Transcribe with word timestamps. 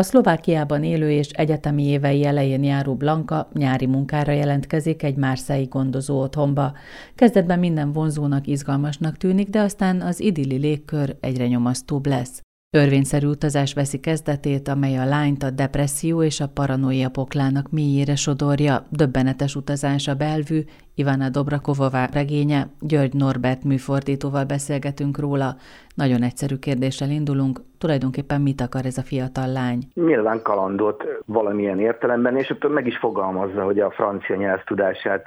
A 0.00 0.02
Szlovákiában 0.02 0.84
élő 0.84 1.10
és 1.10 1.28
egyetemi 1.28 1.82
évei 1.82 2.24
elején 2.24 2.62
járó 2.62 2.94
Blanka 2.94 3.48
nyári 3.52 3.86
munkára 3.86 4.32
jelentkezik 4.32 5.02
egy 5.02 5.16
márszai 5.16 5.64
gondozó 5.64 6.20
otthonba. 6.20 6.72
Kezdetben 7.14 7.58
minden 7.58 7.92
vonzónak, 7.92 8.46
izgalmasnak 8.46 9.16
tűnik, 9.16 9.48
de 9.48 9.60
aztán 9.60 10.00
az 10.00 10.20
idilli 10.20 10.56
légkör 10.56 11.16
egyre 11.20 11.46
nyomasztóbb 11.46 12.06
lesz. 12.06 12.42
Örvényszerű 12.72 13.26
utazás 13.26 13.74
veszi 13.74 14.00
kezdetét, 14.00 14.68
amely 14.68 14.98
a 14.98 15.04
lányt 15.04 15.42
a 15.42 15.50
depresszió 15.50 16.22
és 16.22 16.40
a 16.40 16.48
paranoia 16.54 17.08
poklának 17.08 17.70
mélyére 17.70 18.16
sodorja. 18.16 18.86
Döbbenetes 18.90 19.54
utazás 19.54 20.08
a 20.08 20.14
belvű, 20.14 20.60
Ivana 20.94 21.28
Dobrakovová 21.28 22.06
regénye, 22.12 22.66
György 22.80 23.14
Norbert 23.14 23.64
műfordítóval 23.64 24.44
beszélgetünk 24.44 25.18
róla. 25.18 25.56
Nagyon 25.94 26.22
egyszerű 26.22 26.56
kérdéssel 26.56 27.10
indulunk, 27.10 27.60
tulajdonképpen 27.78 28.40
mit 28.40 28.60
akar 28.60 28.84
ez 28.84 28.98
a 28.98 29.02
fiatal 29.02 29.52
lány? 29.52 29.80
Nyilván 29.94 30.42
kalandot 30.42 31.04
valamilyen 31.26 31.80
értelemben, 31.80 32.36
és 32.36 32.54
meg 32.68 32.86
is 32.86 32.98
fogalmazza, 32.98 33.64
hogy 33.64 33.80
a 33.80 33.90
francia 33.90 34.36
nyelvtudását 34.36 35.26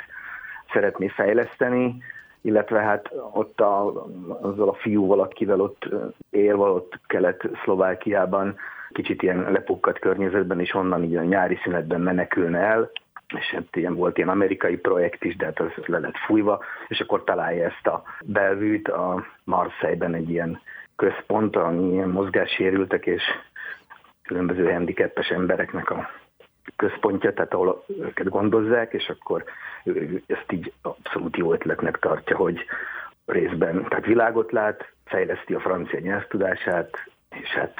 szeretné 0.73 1.07
fejleszteni, 1.07 1.95
illetve 2.43 2.79
hát 2.79 3.11
ott 3.33 3.59
a, 3.59 4.05
azzal 4.41 4.69
a 4.69 4.73
fiúval, 4.73 5.19
akivel 5.19 5.61
ott 5.61 5.89
él, 6.29 6.55
ott 6.55 6.99
kelet-szlovákiában, 7.07 8.55
kicsit 8.91 9.21
ilyen 9.21 9.51
lepukkat 9.51 9.99
környezetben, 9.99 10.59
és 10.59 10.73
onnan 10.73 11.03
így 11.03 11.15
a 11.15 11.23
nyári 11.23 11.59
szünetben 11.63 12.01
menekülne 12.01 12.59
el, 12.59 12.91
és 13.37 13.45
hát 13.45 13.75
ilyen 13.75 13.95
volt 13.95 14.17
ilyen 14.17 14.29
amerikai 14.29 14.77
projekt 14.77 15.23
is, 15.23 15.35
de 15.35 15.45
hát 15.45 15.59
az 15.59 15.85
le 15.85 15.99
lett 15.99 16.17
fújva, 16.17 16.63
és 16.87 16.99
akkor 16.99 17.23
találja 17.23 17.65
ezt 17.65 17.87
a 17.87 18.03
belvűt 18.25 18.87
a 18.87 19.25
Marseille-ben 19.43 20.13
egy 20.13 20.29
ilyen 20.29 20.59
központ, 20.95 21.55
ami 21.55 21.91
ilyen 21.91 22.09
mozgássérültek 22.09 23.05
és 23.05 23.23
különböző 24.23 24.71
handicapes 24.71 25.29
embereknek 25.29 25.89
a 25.91 26.09
központja, 26.75 27.33
tehát 27.33 27.53
ahol 27.53 27.83
őket 27.99 28.29
gondozzák, 28.29 28.93
és 28.93 29.07
akkor 29.07 29.43
ő 29.83 30.23
ezt 30.27 30.51
így 30.51 30.73
abszolút 30.81 31.37
jó 31.37 31.53
ötletnek 31.53 31.99
tartja, 31.99 32.35
hogy 32.35 32.65
részben, 33.25 33.85
tehát 33.89 34.05
világot 34.05 34.51
lát, 34.51 34.91
fejleszti 35.05 35.53
a 35.53 35.59
francia 35.59 35.99
nyelvtudását, 35.99 36.97
és 37.29 37.49
hát 37.49 37.73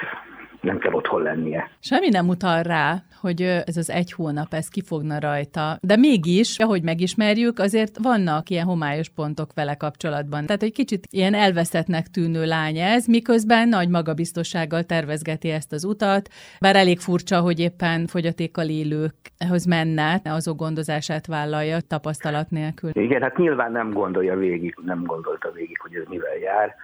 nem 0.63 0.77
kell 0.77 0.93
otthon 0.93 1.21
lennie. 1.21 1.69
Semmi 1.79 2.09
nem 2.09 2.27
utal 2.27 2.63
rá, 2.63 3.03
hogy 3.21 3.41
ez 3.41 3.77
az 3.77 3.89
egy 3.89 4.11
hónap, 4.11 4.53
ez 4.53 4.67
kifogna 4.67 5.19
rajta. 5.19 5.77
De 5.81 5.95
mégis, 5.95 6.59
ahogy 6.59 6.83
megismerjük, 6.83 7.59
azért 7.59 7.97
vannak 8.01 8.49
ilyen 8.49 8.65
homályos 8.65 9.09
pontok 9.09 9.53
vele 9.53 9.75
kapcsolatban. 9.75 10.45
Tehát 10.45 10.63
egy 10.63 10.73
kicsit 10.73 11.07
ilyen 11.09 11.33
elveszettnek 11.33 12.07
tűnő 12.07 12.45
lány 12.45 12.77
ez, 12.77 13.05
miközben 13.07 13.69
nagy 13.69 13.89
magabiztossággal 13.89 14.83
tervezgeti 14.83 15.49
ezt 15.49 15.73
az 15.73 15.83
utat, 15.83 16.29
bár 16.59 16.75
elég 16.75 16.99
furcsa, 16.99 17.39
hogy 17.39 17.59
éppen 17.59 18.07
fogyatékkal 18.07 18.67
élőkhez 18.67 19.65
menne, 19.65 20.21
azok 20.23 20.57
gondozását 20.57 21.27
vállalja 21.27 21.77
tapasztalat 21.87 22.49
nélkül. 22.49 22.91
Igen, 22.93 23.21
hát 23.21 23.37
nyilván 23.37 23.71
nem 23.71 23.91
gondolja 23.91 24.35
végig, 24.35 24.75
nem 24.85 25.03
gondolta 25.03 25.51
végig, 25.51 25.79
hogy 25.79 25.95
ez 25.95 26.03
mivel 26.07 26.37
jár 26.37 26.75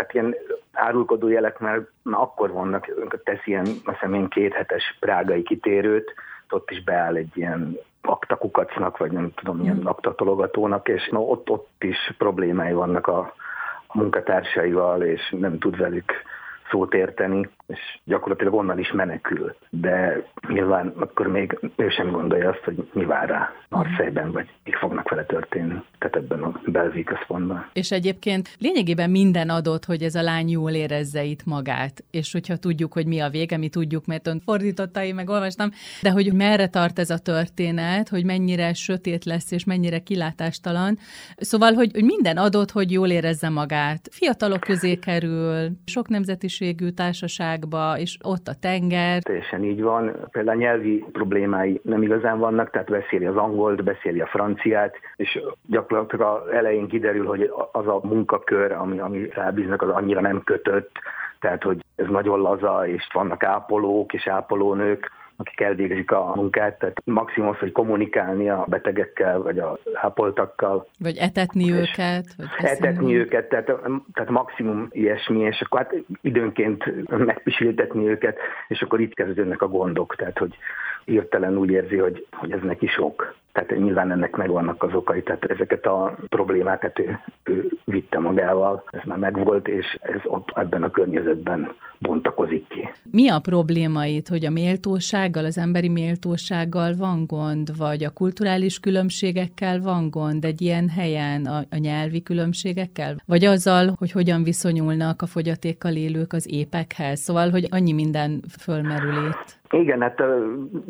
tehát 0.00 0.14
ilyen 0.14 0.34
árulkodó 0.72 1.28
jelek 1.28 1.58
már, 1.58 1.86
már 2.02 2.20
akkor 2.20 2.52
vannak, 2.52 2.88
tesz 3.24 3.46
ilyen, 3.46 3.66
azt 3.66 3.98
hiszem 3.98 4.14
én 4.14 4.28
kéthetes 4.28 4.96
prágai 5.00 5.42
kitérőt, 5.42 6.14
ott 6.50 6.70
is 6.70 6.84
beáll 6.84 7.16
egy 7.16 7.36
ilyen 7.36 7.78
aktakukacnak, 8.02 8.96
vagy 8.96 9.10
nem 9.10 9.32
tudom, 9.34 9.62
ilyen 9.62 9.76
mm. 9.76 9.86
aktatologatónak, 9.86 10.88
és 10.88 11.08
na, 11.08 11.20
ott, 11.20 11.50
ott 11.50 11.68
is 11.78 12.14
problémái 12.18 12.72
vannak 12.72 13.06
a, 13.06 13.34
a 13.86 13.98
munkatársaival, 13.98 15.02
és 15.02 15.34
nem 15.38 15.58
tud 15.58 15.76
velük 15.76 16.12
szót 16.70 16.94
érteni, 16.94 17.48
és 17.66 17.78
gyakorlatilag 18.04 18.54
onnan 18.54 18.78
is 18.78 18.92
menekül. 18.92 19.54
De 19.70 20.24
nyilván 20.48 20.92
akkor 20.98 21.26
még 21.26 21.58
ő 21.76 21.88
sem 21.88 22.10
gondolja 22.10 22.48
azt, 22.48 22.64
hogy 22.64 22.88
mi 22.92 23.04
vár 23.04 23.28
rá 23.28 23.52
Marseille-ben, 23.68 24.32
vagy 24.32 24.48
mi 24.64 24.72
fognak 24.72 25.08
vele 25.08 25.24
történni, 25.24 25.82
tehát 25.98 26.16
ebben 26.16 26.42
a 26.42 26.60
belvík 26.66 27.04
központban. 27.04 27.70
És 27.72 27.90
egyébként 27.90 28.56
lényegében 28.58 29.10
minden 29.10 29.48
adott, 29.48 29.84
hogy 29.84 30.02
ez 30.02 30.14
a 30.14 30.22
lány 30.22 30.48
jól 30.48 30.70
érezze 30.70 31.22
itt 31.22 31.44
magát, 31.44 32.04
és 32.10 32.32
hogyha 32.32 32.56
tudjuk, 32.56 32.92
hogy 32.92 33.06
mi 33.06 33.20
a 33.20 33.28
vége, 33.28 33.56
mi 33.56 33.68
tudjuk, 33.68 34.06
mert 34.06 34.26
ön 34.26 34.40
fordítottai, 34.44 35.12
meg 35.12 35.28
olvastam, 35.28 35.70
de 36.02 36.10
hogy 36.10 36.32
merre 36.34 36.68
tart 36.68 36.98
ez 36.98 37.10
a 37.10 37.18
történet, 37.18 38.08
hogy 38.08 38.24
mennyire 38.24 38.74
sötét 38.74 39.24
lesz, 39.24 39.50
és 39.50 39.64
mennyire 39.64 39.98
kilátástalan. 39.98 40.98
Szóval, 41.36 41.72
hogy, 41.72 42.04
minden 42.04 42.36
adott, 42.36 42.70
hogy 42.70 42.92
jól 42.92 43.08
érezze 43.08 43.48
magát. 43.48 44.08
Fiatalok 44.10 44.60
közé 44.60 44.94
kerül, 44.94 45.70
sok 45.84 46.08
nemzetiségű 46.60 46.88
társaságba, 46.88 47.98
és 47.98 48.18
ott 48.22 48.46
a 48.46 48.54
tenger. 48.60 49.22
Teljesen 49.22 49.64
így 49.64 49.82
van. 49.82 50.28
Például 50.30 50.58
nyelvi 50.58 51.04
problémái 51.12 51.80
nem 51.84 52.02
igazán 52.02 52.38
vannak, 52.38 52.70
tehát 52.70 52.90
beszéli 52.90 53.24
az 53.24 53.36
angolt, 53.36 53.84
beszéli 53.84 54.20
a 54.20 54.26
franciát, 54.26 54.94
és 55.16 55.40
gyakorlatilag 55.66 56.48
elején 56.52 56.88
kiderül, 56.88 57.26
hogy 57.26 57.50
az 57.72 57.86
a 57.86 58.00
munkakör, 58.02 58.72
ami, 58.72 58.98
ami 58.98 59.28
rábíznak, 59.34 59.82
az 59.82 59.88
annyira 59.88 60.20
nem 60.20 60.42
kötött, 60.44 60.90
tehát 61.40 61.62
hogy 61.62 61.84
ez 61.96 62.06
nagyon 62.08 62.40
laza, 62.40 62.86
és 62.86 63.08
vannak 63.12 63.44
ápolók 63.44 64.12
és 64.12 64.26
ápolónők, 64.26 65.10
akik 65.40 65.60
elvégzik 65.60 66.10
a 66.10 66.32
munkát, 66.34 66.78
tehát 66.78 67.02
maximum 67.04 67.48
az, 67.48 67.58
hogy 67.58 67.72
kommunikálni 67.72 68.48
a 68.48 68.64
betegekkel, 68.68 69.42
vagy 69.42 69.58
a 69.58 69.78
ápoltakkal. 69.94 70.86
Vagy 70.98 71.16
etetni 71.16 71.72
őket. 71.72 72.24
Vagy 72.36 72.48
etetni 72.70 73.16
őket, 73.16 73.48
tehát, 73.48 73.66
tehát 74.12 74.30
maximum 74.30 74.88
ilyesmi, 74.90 75.38
és 75.38 75.60
akkor 75.60 75.80
hát 75.80 75.94
időnként 76.20 77.08
megpisiltetni 77.08 78.08
őket, 78.08 78.38
és 78.68 78.82
akkor 78.82 79.00
itt 79.00 79.14
kezdődnek 79.14 79.62
a 79.62 79.68
gondok, 79.68 80.14
tehát 80.16 80.38
hogy 80.38 80.56
hirtelen 81.10 81.56
úgy 81.56 81.70
érzi, 81.70 81.96
hogy, 81.96 82.26
hogy 82.32 82.52
ez 82.52 82.60
neki 82.62 82.86
sok. 82.86 83.34
Tehát 83.52 83.78
nyilván 83.78 84.10
ennek 84.10 84.36
megvannak 84.36 84.82
az 84.82 84.94
okai, 84.94 85.22
tehát 85.22 85.44
ezeket 85.44 85.86
a 85.86 86.16
problémákat 86.28 86.98
ő, 86.98 87.18
ő 87.44 87.68
vitte 87.84 88.18
magával, 88.18 88.84
ez 88.90 89.00
már 89.04 89.18
megvolt, 89.18 89.68
és 89.68 89.98
ez 90.00 90.20
ott 90.24 90.48
ebben 90.54 90.82
a 90.82 90.90
környezetben 90.90 91.72
bontakozik 91.98 92.68
ki. 92.68 92.88
Mi 93.10 93.28
a 93.28 93.38
probléma 93.38 94.04
itt, 94.04 94.28
hogy 94.28 94.44
a 94.44 94.50
méltósággal, 94.50 95.44
az 95.44 95.58
emberi 95.58 95.88
méltósággal 95.88 96.94
van 96.98 97.26
gond, 97.26 97.76
vagy 97.76 98.04
a 98.04 98.10
kulturális 98.10 98.80
különbségekkel 98.80 99.80
van 99.80 100.10
gond 100.10 100.44
egy 100.44 100.60
ilyen 100.60 100.88
helyen, 100.88 101.46
a, 101.46 101.58
a 101.70 101.76
nyelvi 101.76 102.22
különbségekkel, 102.22 103.16
vagy 103.26 103.44
azzal, 103.44 103.94
hogy 103.98 104.12
hogyan 104.12 104.42
viszonyulnak 104.42 105.22
a 105.22 105.26
fogyatékkal 105.26 105.94
élők 105.94 106.32
az 106.32 106.52
épekhez? 106.52 107.20
Szóval, 107.20 107.50
hogy 107.50 107.66
annyi 107.70 107.92
minden 107.92 108.42
fölmerül 108.60 109.26
itt. 109.28 109.59
Igen, 109.72 110.00
hát 110.00 110.22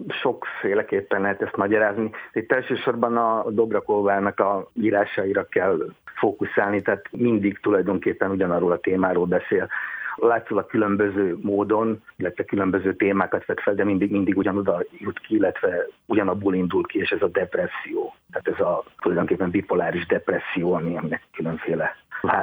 sokféleképpen 0.08 1.20
lehet 1.20 1.42
ezt 1.42 1.56
magyarázni. 1.56 2.10
Itt 2.32 2.52
elsősorban 2.52 3.16
a 3.16 3.50
Dobrakovának 3.50 4.40
a 4.40 4.68
írásaira 4.72 5.46
kell 5.48 5.78
fókuszálni, 6.14 6.82
tehát 6.82 7.06
mindig 7.10 7.58
tulajdonképpen 7.58 8.30
ugyanarról 8.30 8.72
a 8.72 8.80
témáról 8.80 9.26
beszél. 9.26 9.68
Látszólag 10.16 10.66
különböző 10.66 11.38
módon, 11.42 12.02
illetve 12.16 12.44
különböző 12.44 12.94
témákat 12.94 13.46
vett 13.46 13.60
fel, 13.60 13.74
de 13.74 13.84
mindig, 13.84 14.10
mindig 14.10 14.36
ugyanoda 14.36 14.82
jut 14.98 15.18
ki, 15.18 15.34
illetve 15.34 15.86
ugyanabból 16.06 16.54
indul 16.54 16.82
ki, 16.86 16.98
és 16.98 17.10
ez 17.10 17.22
a 17.22 17.28
depresszió. 17.28 18.14
Tehát 18.32 18.48
ez 18.48 18.66
a 18.66 18.84
tulajdonképpen 19.00 19.50
bipoláris 19.50 20.06
depresszió, 20.06 20.72
ami, 20.72 20.96
aminek 20.96 21.22
különféle 21.32 21.69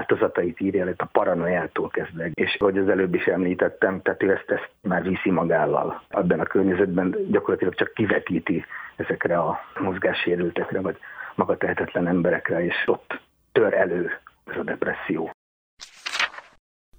változatait 0.07 0.59
írja, 0.59 0.93
a 0.97 1.05
paranoiától 1.05 1.89
kezdve. 1.89 2.29
És 2.33 2.55
ahogy 2.59 2.77
az 2.77 2.89
előbb 2.89 3.15
is 3.15 3.25
említettem, 3.25 4.01
tehát 4.01 4.23
ő 4.23 4.31
ezt, 4.31 4.49
ezt 4.49 4.69
már 4.81 5.03
viszi 5.03 5.31
magával. 5.31 6.01
Abban 6.09 6.39
a 6.39 6.43
környezetben 6.43 7.15
gyakorlatilag 7.29 7.75
csak 7.75 7.93
kivetíti 7.93 8.65
ezekre 8.95 9.37
a 9.37 9.59
mozgássérültekre, 9.79 10.81
vagy 10.81 10.97
magatehetetlen 11.35 12.07
emberekre, 12.07 12.65
és 12.65 12.75
ott 12.85 13.19
tör 13.51 13.73
elő 13.73 14.11
ez 14.45 14.57
a 14.57 14.63
depresszió. 14.63 15.31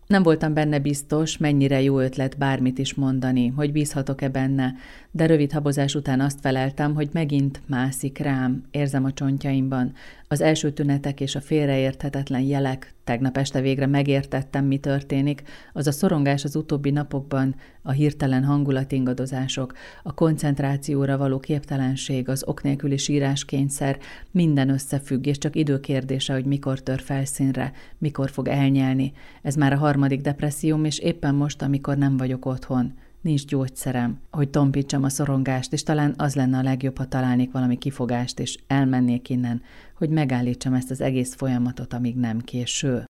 Nem 0.07 0.23
voltam 0.23 0.55
benne 0.55 0.79
biztos, 0.79 1.39
mennyire 1.39 1.81
jó 1.81 1.99
ötlet 1.99 2.39
bármit 2.39 2.79
is 2.79 2.95
mondani, 2.95 3.49
hogy 3.49 3.73
bízhatok-e 3.73 4.29
benne, 4.29 4.73
de 5.11 5.27
rövid 5.27 5.53
habozás 5.53 5.95
után 5.95 6.21
azt 6.21 6.41
feleltem, 6.41 6.95
hogy 6.95 7.09
megint 7.13 7.61
mászik 7.67 8.19
rám, 8.19 8.63
érzem 8.71 9.05
a 9.05 9.13
csontjaimban. 9.13 9.93
Az 10.31 10.41
első 10.41 10.71
tünetek 10.71 11.21
és 11.21 11.35
a 11.35 11.41
félreérthetetlen 11.41 12.41
jelek, 12.41 12.95
tegnap 13.05 13.37
este 13.37 13.61
végre 13.61 13.87
megértettem, 13.87 14.65
mi 14.65 14.79
történik, 14.79 15.43
az 15.73 15.87
a 15.87 15.93
szorongás 15.93 16.45
az 16.45 16.57
utóbbi 16.57 16.91
napokban, 16.91 17.55
a 17.83 17.91
hirtelen 17.91 18.45
hangulatingadozások, 18.45 19.73
a 20.03 20.15
koncentrációra 20.15 21.17
való 21.17 21.39
képtelenség, 21.39 22.29
az 22.29 22.45
ok 22.47 22.63
nélküli 22.63 22.97
síráskényszer, 22.97 23.99
minden 24.31 24.69
összefügg, 24.69 25.27
és 25.27 25.39
csak 25.39 25.57
időkérdése, 25.57 26.33
hogy 26.33 26.45
mikor 26.45 26.81
tör 26.81 27.01
felszínre, 27.01 27.73
mikor 27.99 28.31
fog 28.31 28.49
elnyelni. 28.49 29.13
Ez 29.43 29.55
már 29.55 29.73
a 29.73 29.77
harmadik 29.79 30.21
depresszióm, 30.21 30.85
és 30.85 30.99
éppen 30.99 31.35
most, 31.35 31.63
amikor 31.63 31.97
nem 31.97 32.17
vagyok 32.17 32.47
otthon 32.47 32.95
nincs 33.29 33.47
gyógyszerem, 33.47 34.11
hogy 34.31 34.51
tompítsam 34.51 35.03
a 35.05 35.09
szorongást, 35.09 35.73
és 35.73 35.83
talán 35.83 36.13
az 36.17 36.35
lenne 36.37 36.59
a 36.59 36.63
legjobb, 36.63 36.97
ha 36.97 37.05
találnék 37.05 37.53
valami 37.53 37.79
kifogást, 37.79 38.39
és 38.39 38.59
elmennék 38.67 39.29
innen, 39.31 39.63
hogy 39.99 40.11
megállítsam 40.11 40.73
ezt 40.75 40.91
az 40.91 41.01
egész 41.01 41.37
folyamatot, 41.37 41.93
amíg 41.93 42.17
nem 42.17 42.39
késő. 42.39 43.05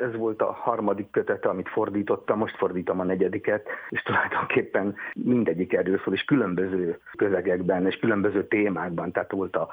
ez 0.00 0.16
volt 0.16 0.40
a 0.42 0.52
harmadik 0.52 1.10
kötete, 1.10 1.48
amit 1.48 1.68
fordítottam, 1.68 2.38
most 2.38 2.56
fordítom 2.56 3.00
a 3.00 3.04
negyediket, 3.04 3.68
és 3.88 4.02
tulajdonképpen 4.02 4.94
mindegyik 5.14 5.72
erről 5.72 6.00
szól, 6.04 6.14
és 6.14 6.24
különböző 6.24 6.98
közegekben, 7.16 7.86
és 7.86 7.96
különböző 7.96 8.46
témákban, 8.46 9.12
tehát 9.12 9.32
volt 9.32 9.56
a 9.56 9.68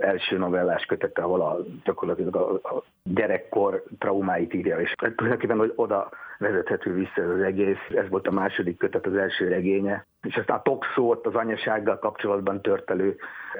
első 0.00 0.38
novellás 0.38 0.84
kötete, 0.84 1.22
ahol 1.22 1.40
a, 1.40 1.58
gyakorlatilag 1.84 2.36
a, 2.36 2.52
a 2.52 2.82
gyerekkor 3.02 3.82
traumáit 3.98 4.54
írja, 4.54 4.80
és 4.80 4.92
tulajdonképpen 4.92 5.58
hogy 5.58 5.72
oda 5.76 6.08
vezethető 6.38 6.94
vissza 6.94 7.22
az 7.32 7.40
egész. 7.40 7.78
Ez 7.94 8.08
volt 8.08 8.26
a 8.26 8.30
második 8.30 8.78
kötet, 8.78 9.06
az 9.06 9.14
első 9.14 9.48
regénye. 9.48 10.06
És 10.22 10.36
aztán 10.36 10.56
a 10.56 10.62
toxó, 10.62 11.10
ott 11.10 11.26
az 11.26 11.34
anyasággal 11.34 11.98
kapcsolatban 11.98 12.62
törtelő, 12.62 13.16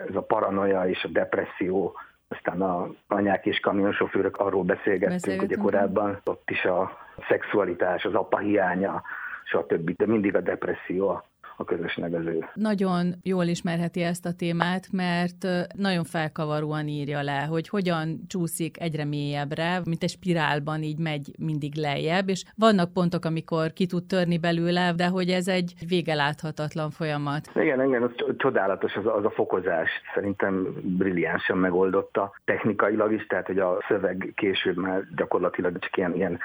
ez 0.08 0.14
a 0.14 0.22
paranoia 0.22 0.88
és 0.88 1.04
a 1.04 1.08
depresszió, 1.08 1.94
aztán 2.28 2.62
a 2.62 2.88
anyák 3.08 3.46
és 3.46 3.60
kamionsofőrök 3.60 4.36
arról 4.36 4.62
beszélgettünk, 4.62 5.42
ugye 5.42 5.56
korábban 5.56 6.20
ott 6.24 6.50
is 6.50 6.64
a 6.64 6.98
szexualitás, 7.28 8.04
az 8.04 8.14
apa 8.14 8.38
hiánya, 8.38 9.02
stb. 9.44 9.96
De 9.96 10.06
mindig 10.06 10.36
a 10.36 10.40
depresszió 10.40 11.08
a 11.08 11.24
közös 11.64 11.96
nevező. 11.96 12.44
Nagyon 12.54 13.14
jól 13.22 13.44
ismerheti 13.44 14.02
ezt 14.02 14.26
a 14.26 14.32
témát, 14.32 14.88
mert 14.92 15.46
nagyon 15.76 16.04
felkavaróan 16.04 16.88
írja 16.88 17.22
le, 17.22 17.46
hogy 17.48 17.68
hogyan 17.68 18.20
csúszik 18.28 18.80
egyre 18.80 19.04
mélyebbre, 19.04 19.80
mint 19.84 20.02
egy 20.02 20.10
spirálban 20.10 20.82
így 20.82 20.98
megy 20.98 21.30
mindig 21.38 21.74
lejjebb, 21.74 22.28
és 22.28 22.44
vannak 22.56 22.92
pontok, 22.92 23.24
amikor 23.24 23.72
ki 23.72 23.86
tud 23.86 24.04
törni 24.06 24.38
belőle, 24.38 24.92
de 24.96 25.06
hogy 25.06 25.28
ez 25.28 25.48
egy 25.48 25.74
vége 25.88 26.14
láthatatlan 26.14 26.90
folyamat. 26.90 27.50
Igen, 27.54 27.86
igen, 27.86 28.02
az 28.02 28.10
csodálatos 28.36 28.94
az, 28.94 29.06
az 29.06 29.24
a 29.24 29.30
fokozás. 29.30 29.90
Szerintem 30.14 30.74
brilliánsan 30.82 31.58
megoldotta 31.58 32.32
technikailag 32.44 33.12
is, 33.12 33.26
tehát 33.26 33.46
hogy 33.46 33.58
a 33.58 33.84
szöveg 33.88 34.32
később 34.36 34.76
már 34.76 35.04
gyakorlatilag 35.16 35.78
csak 35.78 35.96
ilyen, 35.96 36.14
ilyen 36.14 36.38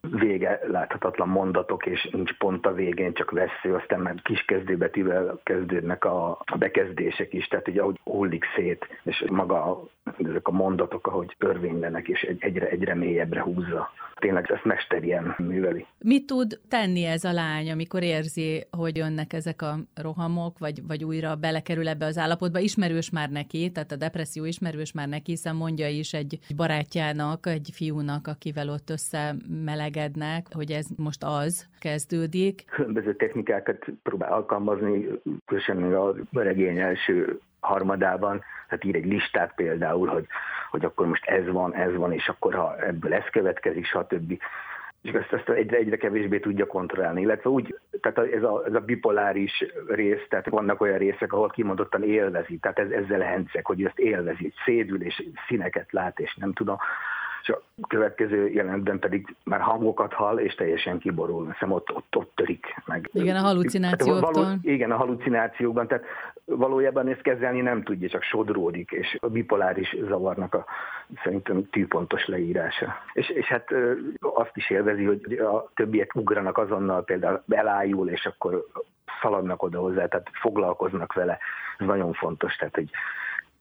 vége 0.00 0.60
láthatatlan 0.66 1.28
mondatok, 1.28 1.86
és 1.86 2.08
nincs 2.12 2.32
pont 2.32 2.66
a 2.66 2.72
végén, 2.72 3.14
csak 3.14 3.30
vesző, 3.30 3.74
aztán 3.74 4.00
már 4.00 4.22
kis 4.22 4.44
kezdőbetűvel 4.44 5.40
kezdődnek 5.42 6.04
a 6.04 6.44
bekezdések 6.58 7.32
is, 7.32 7.46
tehát 7.46 7.68
ugye 7.68 7.80
ahogy 7.80 8.00
hullik 8.04 8.44
szét, 8.56 8.86
és 9.02 9.24
maga 9.28 9.82
ezek 10.18 10.48
a 10.48 10.52
mondatok, 10.52 11.06
ahogy 11.06 11.34
örvénylenek, 11.38 12.08
és 12.08 12.22
egyre, 12.38 12.68
egyre 12.68 12.94
mélyebbre 12.94 13.40
húzza. 13.40 13.90
Tényleg 14.14 14.50
ezt 14.50 14.64
mesterien 14.64 15.34
műveli. 15.38 15.86
Mit 15.98 16.26
tud 16.26 16.60
tenni 16.68 17.04
ez 17.04 17.24
a 17.24 17.32
lány, 17.32 17.70
amikor 17.70 18.02
érzi, 18.02 18.66
hogy 18.70 18.96
jönnek 18.96 19.32
ezek 19.32 19.62
a 19.62 19.78
rohamok, 19.94 20.58
vagy, 20.58 20.86
vagy 20.86 21.04
újra 21.04 21.34
belekerül 21.34 21.88
ebbe 21.88 22.06
az 22.06 22.18
állapotba? 22.18 22.58
Ismerős 22.58 23.10
már 23.10 23.30
neki, 23.30 23.70
tehát 23.72 23.92
a 23.92 23.96
depresszió 23.96 24.44
ismerős 24.44 24.92
már 24.92 25.08
neki, 25.08 25.30
hiszen 25.30 25.56
mondja 25.56 25.88
is 25.88 26.12
egy 26.12 26.38
barátjának, 26.56 27.46
egy 27.46 27.70
fiúnak, 27.72 28.26
akivel 28.26 28.68
ott 28.68 28.90
összemelegednek, 29.96 30.46
hogy 30.54 30.70
ez 30.70 30.86
most 30.96 31.22
az 31.24 31.66
kezdődik. 31.78 32.64
Különböző 32.66 33.14
technikákat 33.14 33.84
próbál 34.02 34.32
alkalmazni, 34.32 35.06
különösen 35.46 35.94
a 35.94 36.14
regény 36.32 36.78
első 36.78 37.40
harmadában, 37.60 38.42
tehát 38.68 38.84
ír 38.84 38.94
egy 38.94 39.06
listát 39.06 39.54
például, 39.54 40.08
hogy, 40.08 40.26
hogy 40.70 40.84
akkor 40.84 41.06
most 41.06 41.24
ez 41.24 41.48
van, 41.48 41.74
ez 41.74 41.94
van, 41.94 42.12
és 42.12 42.28
akkor 42.28 42.54
ha 42.54 42.76
ebből 42.78 43.14
ez 43.14 43.24
következik, 43.30 43.86
stb. 43.86 44.38
És 45.02 45.12
ezt, 45.12 45.32
ezt 45.32 45.48
egyre, 45.48 45.76
egyre 45.76 45.96
kevésbé 45.96 46.38
tudja 46.38 46.66
kontrollálni, 46.66 47.20
illetve 47.20 47.50
úgy, 47.50 47.78
tehát 48.00 48.18
ez 48.32 48.42
a, 48.42 48.62
ez 48.66 48.74
a 48.74 48.80
bipoláris 48.80 49.64
rész, 49.88 50.26
tehát 50.28 50.48
vannak 50.48 50.80
olyan 50.80 50.98
részek, 50.98 51.32
ahol 51.32 51.48
kimondottan 51.48 52.02
élvezi, 52.02 52.58
tehát 52.58 52.78
ez, 52.78 52.90
ezzel 52.90 53.20
hencek, 53.20 53.66
hogy 53.66 53.84
ezt 53.84 53.98
élvezi, 53.98 54.52
szédül 54.64 55.02
és 55.02 55.22
színeket 55.48 55.92
lát, 55.92 56.18
és 56.20 56.34
nem 56.34 56.52
tudom, 56.52 56.76
és 57.46 57.52
a 57.52 57.86
következő 57.88 58.48
jelenetben 58.48 58.98
pedig 58.98 59.36
már 59.44 59.60
hangokat 59.60 60.12
hall, 60.12 60.38
és 60.38 60.54
teljesen 60.54 60.98
kiborul. 60.98 61.50
Hiszem 61.52 61.72
ott, 61.72 61.94
ott, 61.94 62.16
ott 62.16 62.32
törik 62.34 62.66
meg. 62.84 63.10
Igen, 63.12 63.36
a 63.36 63.40
halucinációktól. 63.40 64.32
Való, 64.32 64.46
igen, 64.62 64.90
a 64.90 64.96
halucinációkban, 64.96 65.86
tehát 65.86 66.04
valójában 66.44 67.08
ezt 67.08 67.22
kezelni 67.22 67.60
nem 67.60 67.82
tudja, 67.82 68.08
csak 68.08 68.22
sodródik, 68.22 68.90
és 68.90 69.16
a 69.20 69.28
bipoláris 69.28 69.96
zavarnak 70.08 70.54
a 70.54 70.64
szerintem 71.22 71.70
tűpontos 71.70 72.26
leírása. 72.26 72.96
És, 73.12 73.28
és 73.28 73.46
hát 73.46 73.68
azt 74.20 74.56
is 74.56 74.70
élvezi, 74.70 75.04
hogy 75.04 75.32
a 75.32 75.70
többiek 75.74 76.14
ugranak 76.14 76.58
azonnal, 76.58 77.04
például 77.04 77.42
belájul, 77.44 78.08
és 78.08 78.26
akkor 78.26 78.66
szaladnak 79.20 79.62
oda 79.62 79.80
hozzá, 79.80 80.06
tehát 80.06 80.30
foglalkoznak 80.32 81.12
vele. 81.12 81.38
Ez 81.78 81.86
nagyon 81.86 82.12
fontos, 82.12 82.56
tehát 82.56 82.74
hogy 82.74 82.90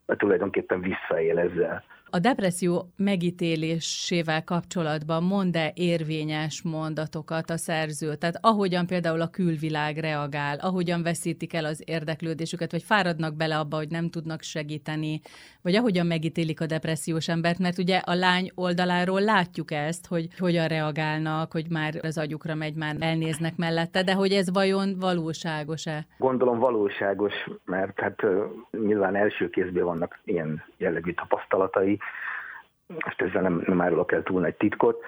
tulajdonképpen 0.05 0.81
visszaél 0.81 1.39
ezzel. 1.39 1.83
A 2.09 2.19
depresszió 2.19 2.89
megítélésével 2.97 4.43
kapcsolatban 4.43 5.23
mond-e 5.23 5.71
érvényes 5.75 6.61
mondatokat 6.61 7.49
a 7.49 7.57
szerző? 7.57 8.15
Tehát 8.15 8.37
ahogyan 8.41 8.85
például 8.85 9.21
a 9.21 9.29
külvilág 9.29 9.97
reagál, 9.97 10.57
ahogyan 10.57 11.03
veszítik 11.03 11.53
el 11.53 11.65
az 11.65 11.83
érdeklődésüket, 11.85 12.71
vagy 12.71 12.83
fáradnak 12.83 13.35
bele 13.35 13.57
abba, 13.57 13.77
hogy 13.77 13.89
nem 13.89 14.09
tudnak 14.09 14.41
segíteni, 14.41 15.21
vagy 15.61 15.75
ahogyan 15.75 16.05
megítélik 16.05 16.61
a 16.61 16.65
depressziós 16.65 17.27
embert, 17.27 17.59
mert 17.59 17.77
ugye 17.77 17.97
a 17.97 18.13
lány 18.13 18.51
oldaláról 18.55 19.21
látjuk 19.21 19.71
ezt, 19.71 20.07
hogy 20.07 20.27
hogyan 20.37 20.67
reagálnak, 20.67 21.51
hogy 21.51 21.65
már 21.69 21.93
az 22.01 22.17
agyukra 22.17 22.55
megy, 22.55 22.75
már 22.75 22.95
elnéznek 22.99 23.55
mellette, 23.55 24.03
de 24.03 24.13
hogy 24.13 24.31
ez 24.31 24.51
vajon 24.51 24.95
valóságos-e? 24.99 26.05
Gondolom 26.17 26.59
valóságos, 26.59 27.33
mert 27.65 27.99
hát 27.99 28.25
nyilván 28.85 29.15
első 29.15 29.49
kézből 29.49 29.85
vannak 29.85 30.19
ilyen 30.23 30.63
jellegű 30.77 31.13
tapasztalatai, 31.13 31.94
most 32.87 33.21
ezzel 33.21 33.41
nem, 33.41 33.63
nem 33.65 33.81
árulok 33.81 34.11
el 34.11 34.23
túl 34.23 34.41
nagy 34.41 34.55
titkot, 34.55 35.03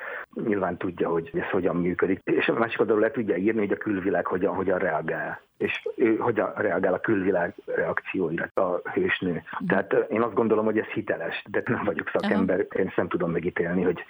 nyilván 0.46 0.78
tudja, 0.78 1.10
hogy 1.10 1.32
ez 1.34 1.50
hogyan 1.50 1.76
működik, 1.76 2.22
és 2.24 2.48
a 2.48 2.54
másik 2.54 2.80
oldalról 2.80 3.04
le 3.04 3.12
tudja 3.12 3.36
írni, 3.36 3.60
hogy 3.60 3.72
a 3.72 3.78
külvilág 3.78 4.26
hogyan, 4.26 4.56
hogyan 4.56 4.80
reagál, 4.80 5.42
és 5.58 5.88
ő 5.96 6.16
hogyan 6.16 6.54
reagál 6.56 6.94
a 6.94 7.00
külvilág 7.00 7.54
reakcióira 7.66 8.50
a 8.54 8.90
hősnő. 8.94 9.44
Tehát 9.68 9.94
én 10.10 10.22
azt 10.22 10.34
gondolom, 10.34 10.66
hogy 10.66 10.78
ez 10.78 10.86
hiteles, 10.86 11.44
de 11.50 11.62
nem 11.66 11.84
vagyok 11.84 12.10
szakember, 12.14 12.66
én 12.76 12.88
ezt 12.88 12.96
nem 12.96 13.08
tudom 13.08 13.32
megítélni, 13.32 13.84
hogy 13.84 14.04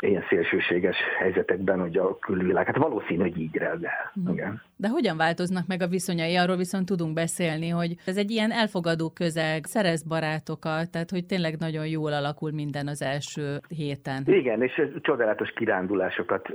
ilyen 0.00 0.24
szélsőséges 0.28 0.96
helyzetekben, 1.18 1.80
hogy 1.80 1.96
a 1.96 2.18
külvilág, 2.18 2.66
hát 2.66 2.76
valószínű, 2.76 3.20
hogy 3.20 3.38
így 3.38 3.56
reagál. 3.56 4.12
Mm. 4.20 4.32
Igen. 4.32 4.62
De 4.76 4.88
hogyan 4.88 5.16
változnak 5.16 5.66
meg 5.66 5.82
a 5.82 5.86
viszonyai? 5.86 6.36
Arról 6.36 6.56
viszont 6.56 6.86
tudunk 6.86 7.14
beszélni, 7.14 7.68
hogy 7.68 7.94
ez 8.04 8.16
egy 8.16 8.30
ilyen 8.30 8.50
elfogadó 8.50 9.10
közeg, 9.10 9.64
szerez 9.64 10.02
barátokat, 10.02 10.90
tehát 10.90 11.10
hogy 11.10 11.26
tényleg 11.26 11.56
nagyon 11.58 11.86
jól 11.86 12.12
alakul 12.12 12.50
minden 12.52 12.86
az 12.86 13.02
első 13.02 13.58
héten. 13.68 14.22
Igen, 14.26 14.62
és 14.62 14.82
csodálatos 15.00 15.50
kirándulásokat 15.50 16.48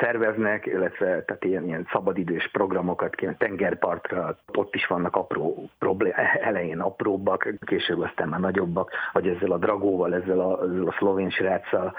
szerveznek, 0.00 0.66
illetve 0.66 1.24
tehát 1.24 1.44
ilyen, 1.44 1.66
ilyen 1.66 1.88
szabadidős 1.92 2.48
programokat, 2.52 3.20
ilyen 3.20 3.36
tengerpartra, 3.38 4.38
ott 4.54 4.74
is 4.74 4.86
vannak 4.86 5.16
apró 5.16 5.70
problém, 5.78 6.12
elején 6.40 6.80
apróbbak, 6.80 7.54
később 7.66 8.00
aztán 8.00 8.28
már 8.28 8.40
nagyobbak, 8.40 8.90
vagy 9.12 9.26
ezzel 9.26 9.50
a 9.50 9.58
dragóval, 9.58 10.14
ezzel 10.14 10.40
a, 10.40 10.62
ezzel 10.64 10.86
a 10.86 10.94
szlovén 10.98 11.30
sráccal, 11.30 11.94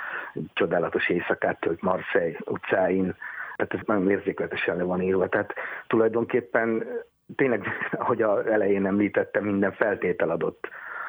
csodálatos 0.54 1.10
éjszakát 1.10 1.60
tölt 1.60 1.82
Marseille 1.82 2.38
utcáin, 2.46 3.16
tehát 3.56 3.74
ez 3.74 3.80
nagyon 3.86 4.10
érzékletesen 4.10 4.78
le 4.78 4.84
van 4.84 5.02
írva. 5.02 5.30
Tehát 5.30 5.54
tulajdonképpen 5.88 6.84
tényleg, 7.36 7.68
ahogy 7.92 8.22
az 8.22 8.46
elején 8.46 8.86
említettem, 8.86 9.44
minden 9.44 9.72
feltétel 9.72 10.30
adott 10.30 10.68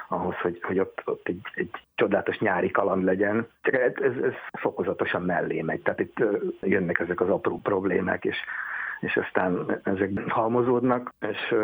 ahhoz, 0.09 0.37
hogy, 0.37 0.59
hogy 0.63 0.79
ott, 0.79 1.03
ott 1.05 1.29
egy, 1.29 1.41
egy 1.55 1.71
csodálatos 1.95 2.39
nyári 2.39 2.71
kaland 2.71 3.05
legyen. 3.05 3.49
Csak 3.63 3.75
ez, 3.75 3.93
ez, 3.95 4.23
ez 4.23 4.33
fokozatosan 4.61 5.23
mellé 5.23 5.61
megy. 5.61 5.83
Tehát 5.83 6.01
itt 6.01 6.17
jönnek 6.61 6.99
ezek 6.99 7.21
az 7.21 7.29
apró 7.29 7.61
problémák, 7.63 8.25
és 8.25 8.37
és 9.03 9.17
aztán 9.17 9.81
ezek 9.85 10.11
halmozódnak, 10.29 11.15
és 11.29 11.55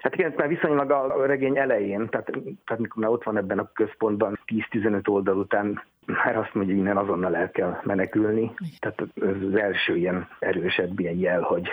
hát 0.00 0.14
igen, 0.14 0.34
már 0.36 0.48
viszonylag 0.48 0.90
a 0.90 1.26
regény 1.26 1.58
elején, 1.58 2.08
tehát, 2.08 2.30
tehát 2.64 2.82
mikor 2.82 3.02
már 3.02 3.10
ott 3.10 3.24
van 3.24 3.36
ebben 3.36 3.58
a 3.58 3.70
központban 3.72 4.38
10-15 4.46 5.08
oldal 5.08 5.36
után, 5.36 5.82
már 6.06 6.36
azt 6.36 6.54
mondja, 6.54 6.74
hogy 6.74 6.82
innen 6.82 6.96
azonnal 6.96 7.36
el 7.36 7.50
kell 7.50 7.80
menekülni. 7.82 8.54
Tehát 8.78 9.00
ez 9.00 9.48
az 9.48 9.56
első 9.56 9.96
ilyen 9.96 10.28
erősebb 10.38 11.00
ilyen 11.00 11.18
jel, 11.18 11.40
hogy, 11.40 11.68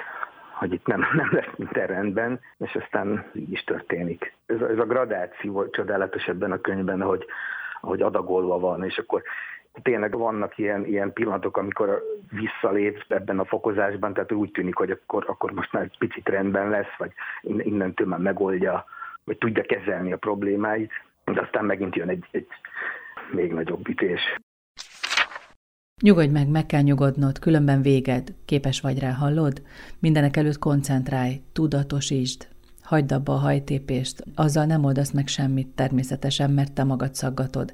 hogy 0.54 0.74
itt 0.74 0.86
nem, 0.86 1.06
nem 1.14 1.30
lesz 1.32 1.56
minden 1.56 1.88
rendben, 1.88 2.40
és 2.58 2.76
aztán 2.76 3.26
így 3.34 3.52
is 3.52 3.64
történik. 3.64 4.36
Ez 4.46 4.62
ez 4.62 4.78
a 4.78 4.86
gradáció 4.86 5.70
csodálatos 5.70 6.26
ebben 6.26 6.52
a 6.52 6.62
könyvben, 6.62 7.02
hogy 7.02 7.26
ahogy 7.82 8.02
adagolva 8.02 8.60
van, 8.60 8.84
és 8.84 8.98
akkor 8.98 9.24
tényleg 9.82 10.18
vannak 10.18 10.58
ilyen, 10.58 10.86
ilyen 10.86 11.14
pillanatok, 11.14 11.58
amikor 11.58 12.04
visszalép 12.30 13.06
ebben 13.08 13.40
a 13.40 13.46
fokozásban, 13.46 14.14
tehát 14.14 14.32
úgy 14.32 14.52
tűnik, 14.52 14.76
hogy 14.76 14.92
akkor, 14.92 15.26
akkor 15.28 15.52
most 15.52 15.72
már 15.72 15.84
egy 15.84 15.98
picit 15.98 16.30
rendben 16.30 16.70
lesz, 16.70 16.96
vagy 16.98 17.12
innentől 17.42 18.08
már 18.08 18.20
megoldja, 18.20 18.86
vagy 19.24 19.38
tudja 19.38 19.64
kezelni 19.64 20.14
a 20.14 20.18
problémáit, 20.18 20.92
de 21.26 21.42
aztán 21.42 21.66
megint 21.66 21.96
jön 21.96 22.10
egy, 22.10 22.26
egy 22.32 22.48
még 23.32 23.54
nagyobb 23.54 23.88
ütés. 23.88 24.22
Nyugodj 26.02 26.30
meg, 26.30 26.50
meg 26.50 26.66
kell 26.66 26.82
nyugodnod, 26.82 27.40
különben 27.40 27.82
véged. 27.82 28.34
Képes 28.46 28.82
vagy 28.82 29.00
rá, 29.00 29.12
hallod? 29.12 29.62
Mindenek 30.00 30.38
előtt 30.38 30.60
koncentrálj, 30.60 31.42
tudatosítsd. 31.54 32.48
Hagyd 32.84 33.12
abba 33.12 33.34
a 33.34 33.38
hajtépést, 33.38 34.24
azzal 34.36 34.66
nem 34.66 34.84
oldasz 34.84 35.12
meg 35.12 35.28
semmit 35.28 35.68
természetesen, 35.68 36.52
mert 36.52 36.74
te 36.74 36.84
magad 36.84 37.14
szaggatod. 37.14 37.74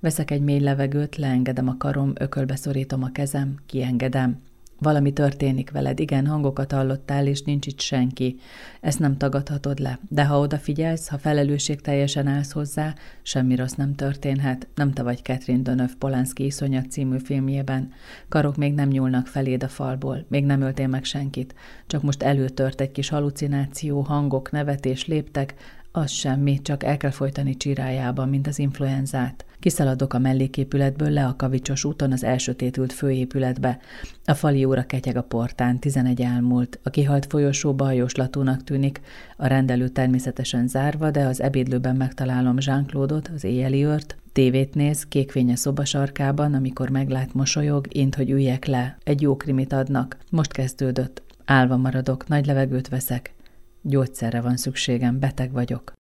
Veszek 0.00 0.30
egy 0.30 0.42
mély 0.42 0.60
levegőt, 0.60 1.16
leengedem 1.16 1.68
a 1.68 1.76
karom, 1.76 2.12
ökölbe 2.14 2.56
szorítom 2.56 3.02
a 3.02 3.12
kezem, 3.12 3.54
kiengedem. 3.66 4.40
Valami 4.80 5.12
történik 5.12 5.70
veled, 5.70 6.00
igen, 6.00 6.26
hangokat 6.26 6.72
hallottál, 6.72 7.26
és 7.26 7.42
nincs 7.42 7.66
itt 7.66 7.80
senki. 7.80 8.36
Ezt 8.80 8.98
nem 8.98 9.16
tagadhatod 9.16 9.78
le. 9.78 9.98
De 10.08 10.24
ha 10.24 10.38
odafigyelsz, 10.38 11.08
ha 11.08 11.18
felelősség 11.18 11.80
teljesen 11.80 12.26
állsz 12.26 12.52
hozzá, 12.52 12.94
semmi 13.22 13.54
rossz 13.56 13.72
nem 13.72 13.94
történhet. 13.94 14.66
Nem 14.74 14.92
te 14.92 15.02
vagy 15.02 15.22
Catherine 15.22 15.62
Dönöv 15.62 15.94
Polanski 15.98 16.44
iszonyat 16.44 16.90
című 16.90 17.18
filmjében. 17.18 17.90
Karok 18.28 18.56
még 18.56 18.74
nem 18.74 18.88
nyúlnak 18.88 19.26
feléd 19.26 19.62
a 19.62 19.68
falból, 19.68 20.24
még 20.28 20.44
nem 20.44 20.60
öltél 20.60 20.88
meg 20.88 21.04
senkit. 21.04 21.54
Csak 21.86 22.02
most 22.02 22.22
előtört 22.22 22.80
egy 22.80 22.92
kis 22.92 23.08
halucináció, 23.08 24.00
hangok, 24.00 24.50
nevetés 24.50 25.06
léptek, 25.06 25.54
az 25.92 26.10
semmi, 26.10 26.62
csak 26.62 26.84
el 26.84 26.96
kell 26.96 27.10
folytani 27.10 27.56
csirájában, 27.56 28.28
mint 28.28 28.46
az 28.46 28.58
influenzát. 28.58 29.46
Kiszaladok 29.60 30.14
a 30.14 30.18
melléképületből 30.18 31.10
le 31.10 31.26
a 31.26 31.36
kavicsos 31.36 31.84
úton 31.84 32.12
az 32.12 32.24
elsötétült 32.24 32.92
főépületbe. 32.92 33.78
A 34.24 34.34
fali 34.34 34.64
óra 34.64 34.82
ketyeg 34.82 35.16
a 35.16 35.22
portán, 35.22 35.78
tizenegy 35.78 36.20
elmúlt. 36.20 36.78
A 36.82 36.90
kihalt 36.90 37.26
folyosó 37.26 37.74
bajoslatúnak 37.74 38.64
tűnik, 38.64 39.00
a 39.36 39.46
rendelő 39.46 39.88
természetesen 39.88 40.68
zárva, 40.68 41.10
de 41.10 41.24
az 41.24 41.40
ebédlőben 41.40 41.96
megtalálom 41.96 42.56
Jean-Claude-ot, 42.58 43.30
az 43.34 43.44
éjjeli 43.44 43.84
őrt, 43.84 44.16
Tévét 44.38 44.74
néz, 44.74 45.06
kékfénye 45.06 45.56
szobasarkában, 45.56 46.54
amikor 46.54 46.88
meglát 46.90 47.34
mosolyog, 47.34 47.86
int, 47.88 48.14
hogy 48.14 48.30
üljek 48.30 48.64
le. 48.64 48.98
Egy 49.04 49.20
jó 49.20 49.36
krimit 49.36 49.72
adnak. 49.72 50.16
Most 50.30 50.52
kezdődött. 50.52 51.22
Álva 51.44 51.76
maradok, 51.76 52.28
nagy 52.28 52.46
levegőt 52.46 52.88
veszek. 52.88 53.34
Gyógyszerre 53.82 54.40
van 54.40 54.56
szükségem, 54.56 55.18
beteg 55.18 55.52
vagyok 55.52 55.97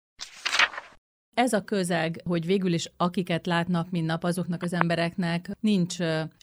ez 1.35 1.53
a 1.53 1.63
közeg, 1.63 2.15
hogy 2.23 2.45
végül 2.45 2.73
is 2.73 2.91
akiket 2.97 3.45
lát 3.45 3.67
nap, 3.67 3.85
mint 3.91 4.05
nap, 4.05 4.23
azoknak 4.23 4.61
az 4.61 4.73
embereknek 4.73 5.45
nincs 5.59 5.95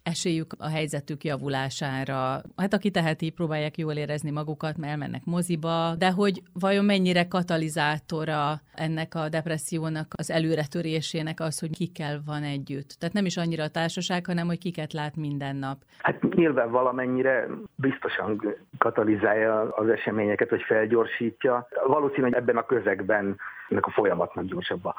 esélyük 0.03 0.53
a 0.59 0.69
helyzetük 0.69 1.25
javulására. 1.25 2.41
Hát 2.57 2.75
aki 2.75 2.91
teheti, 2.91 3.31
próbálják 3.31 3.79
jól 3.79 3.93
érezni 3.93 4.31
magukat, 4.31 4.77
mert 4.77 4.93
elmennek 4.93 5.25
moziba, 5.25 5.95
de 5.99 6.11
hogy 6.11 6.43
vajon 6.61 6.85
mennyire 6.85 7.29
katalizátora 7.29 8.61
ennek 8.75 9.15
a 9.15 9.29
depressziónak, 9.29 10.07
az 10.17 10.31
előretörésének 10.31 11.41
az, 11.41 11.59
hogy 11.59 11.71
kikkel 11.71 12.23
van 12.27 12.43
együtt. 12.43 12.97
Tehát 12.99 13.15
nem 13.15 13.25
is 13.25 13.37
annyira 13.37 13.63
a 13.65 13.69
társaság, 13.69 14.27
hanem 14.27 14.47
hogy 14.47 14.59
kiket 14.59 14.93
lát 14.93 15.17
minden 15.17 15.57
nap. 15.57 15.77
Hát 15.99 16.35
nyilván 16.35 16.71
valamennyire 16.71 17.47
biztosan 17.75 18.57
katalizálja 18.79 19.61
az 19.61 19.89
eseményeket, 19.89 20.51
vagy 20.51 20.63
felgyorsítja. 20.63 21.69
Valószínű, 21.87 22.23
hogy 22.23 22.35
ebben 22.35 22.57
a 22.57 22.67
közegben 22.67 23.37
ennek 23.73 23.87
a 23.87 23.91
folyamatnak 23.91 24.45
gyorsabb 24.45 24.85
a, 24.85 24.95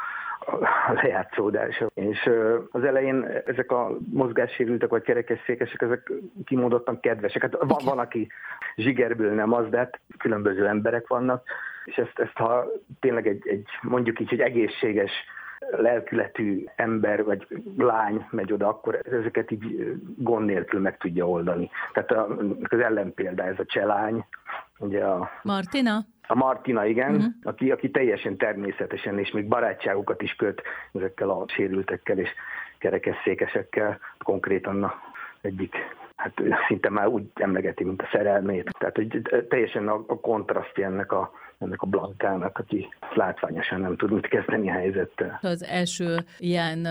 lejátszódása. 1.01 1.89
És 1.94 2.30
az 2.72 2.84
elején 2.84 3.24
ezek 3.46 3.72
a 3.72 3.98
mozgássérültek 4.12 4.89
vagy 4.89 5.01
kerekesszékesek, 5.01 5.82
ezek 5.82 6.12
kimondottan 6.46 7.00
kedvesek. 7.00 7.42
Hát 7.42 7.56
van, 7.60 7.82
van, 7.86 8.00
aki 8.00 8.27
zsigerből 8.75 9.34
nem 9.34 9.53
az, 9.53 9.70
de 9.70 9.77
hát 9.77 10.00
különböző 10.18 10.68
emberek 10.68 11.08
vannak, 11.08 11.44
és 11.86 11.96
ezt, 11.96 12.20
ezt 12.20 12.38
ha 12.38 12.65
tényleg 13.00 13.27
egy, 13.27 13.48
egy 13.48 13.68
mondjuk 13.82 14.20
így, 14.20 14.34
egy 14.34 14.39
egészséges 14.39 15.12
lelkületű 15.72 16.65
ember 16.75 17.24
vagy 17.24 17.48
lány 17.77 18.27
megy 18.29 18.53
oda, 18.53 18.67
akkor 18.67 19.00
ezeket 19.12 19.51
így 19.51 19.96
gond 20.17 20.46
nélkül 20.46 20.79
meg 20.79 20.98
tudja 20.98 21.29
oldani. 21.29 21.70
Tehát 21.93 22.29
az 22.70 22.79
ellenpélda 22.79 23.43
ez 23.43 23.60
a 23.60 23.65
cselány, 23.65 24.25
ugye 24.79 25.03
a... 25.03 25.29
Martina? 25.43 26.05
A 26.27 26.36
Martina, 26.36 26.86
igen, 26.86 27.12
uh-huh. 27.12 27.32
aki, 27.43 27.72
aki 27.72 27.91
teljesen 27.91 28.38
természetesen, 28.38 29.20
és 29.20 29.32
még 29.32 29.48
barátságokat 29.48 30.22
is 30.22 30.36
köt 30.36 30.62
ezekkel 30.93 31.29
a 31.29 31.46
sérültekkel 31.48 32.17
és 32.17 32.29
kerekesszékesekkel, 32.77 34.00
konkrétan 34.17 34.84
a 34.84 34.93
egyik 35.41 35.75
hát 36.15 36.34
szinte 36.67 36.89
már 36.89 37.08
úgy 37.08 37.24
emlegeti, 37.34 37.84
mint 37.84 38.01
a 38.01 38.10
szerelmét. 38.12 38.70
Tehát 38.79 38.96
hogy 38.96 39.22
teljesen 39.50 39.88
a, 39.88 40.03
a 40.08 40.20
kontrasztja 40.20 40.86
ennek 40.86 41.12
a 41.12 41.32
ennek 41.63 41.82
a 41.82 41.86
Blankának, 41.86 42.58
aki 42.58 42.88
látványosan 43.13 43.82
nem 43.82 43.96
tud 43.96 44.12
mit 44.12 44.27
kezdeni 44.27 44.70
a 44.70 44.74
helyzettel. 44.74 45.39
Az 45.41 45.63
első 45.63 46.15
ilyen 46.38 46.88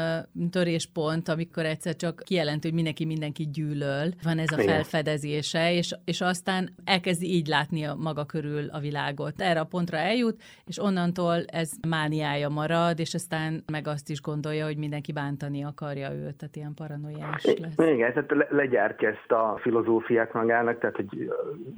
töréspont, 0.50 1.28
amikor 1.28 1.64
egyszer 1.64 1.96
csak 1.96 2.22
kijelent, 2.24 2.62
hogy 2.62 2.74
mindenki 2.74 3.04
mindenki 3.04 3.48
gyűlöl, 3.52 4.08
van 4.22 4.38
ez 4.38 4.52
a 4.52 4.62
Igen. 4.62 4.74
felfedezése, 4.74 5.72
és, 5.72 5.94
és 6.04 6.20
aztán 6.20 6.68
elkezdi 6.84 7.26
így 7.26 7.46
látni 7.46 7.84
a 7.84 7.94
maga 7.94 8.24
körül 8.24 8.68
a 8.70 8.78
világot. 8.78 9.40
Erre 9.40 9.60
a 9.60 9.64
pontra 9.64 9.96
eljut, 9.96 10.42
és 10.64 10.78
onnantól 10.78 11.44
ez 11.46 11.70
mániája 11.88 12.48
marad, 12.48 12.98
és 12.98 13.14
aztán 13.14 13.64
meg 13.72 13.86
azt 13.86 14.10
is 14.10 14.20
gondolja, 14.20 14.64
hogy 14.64 14.76
mindenki 14.76 15.12
bántani 15.12 15.64
akarja 15.64 16.12
őt, 16.12 16.36
tehát 16.36 16.56
ilyen 16.56 16.74
paranoiás 16.74 17.44
lesz. 17.44 17.90
Igen, 17.94 18.12
tehát 18.12 18.30
le, 18.30 18.46
legyártja 18.50 19.08
ezt 19.08 19.32
a 19.32 19.58
filozófiát 19.60 20.32
magának, 20.32 20.78
tehát 20.78 20.96
hogy 20.96 21.30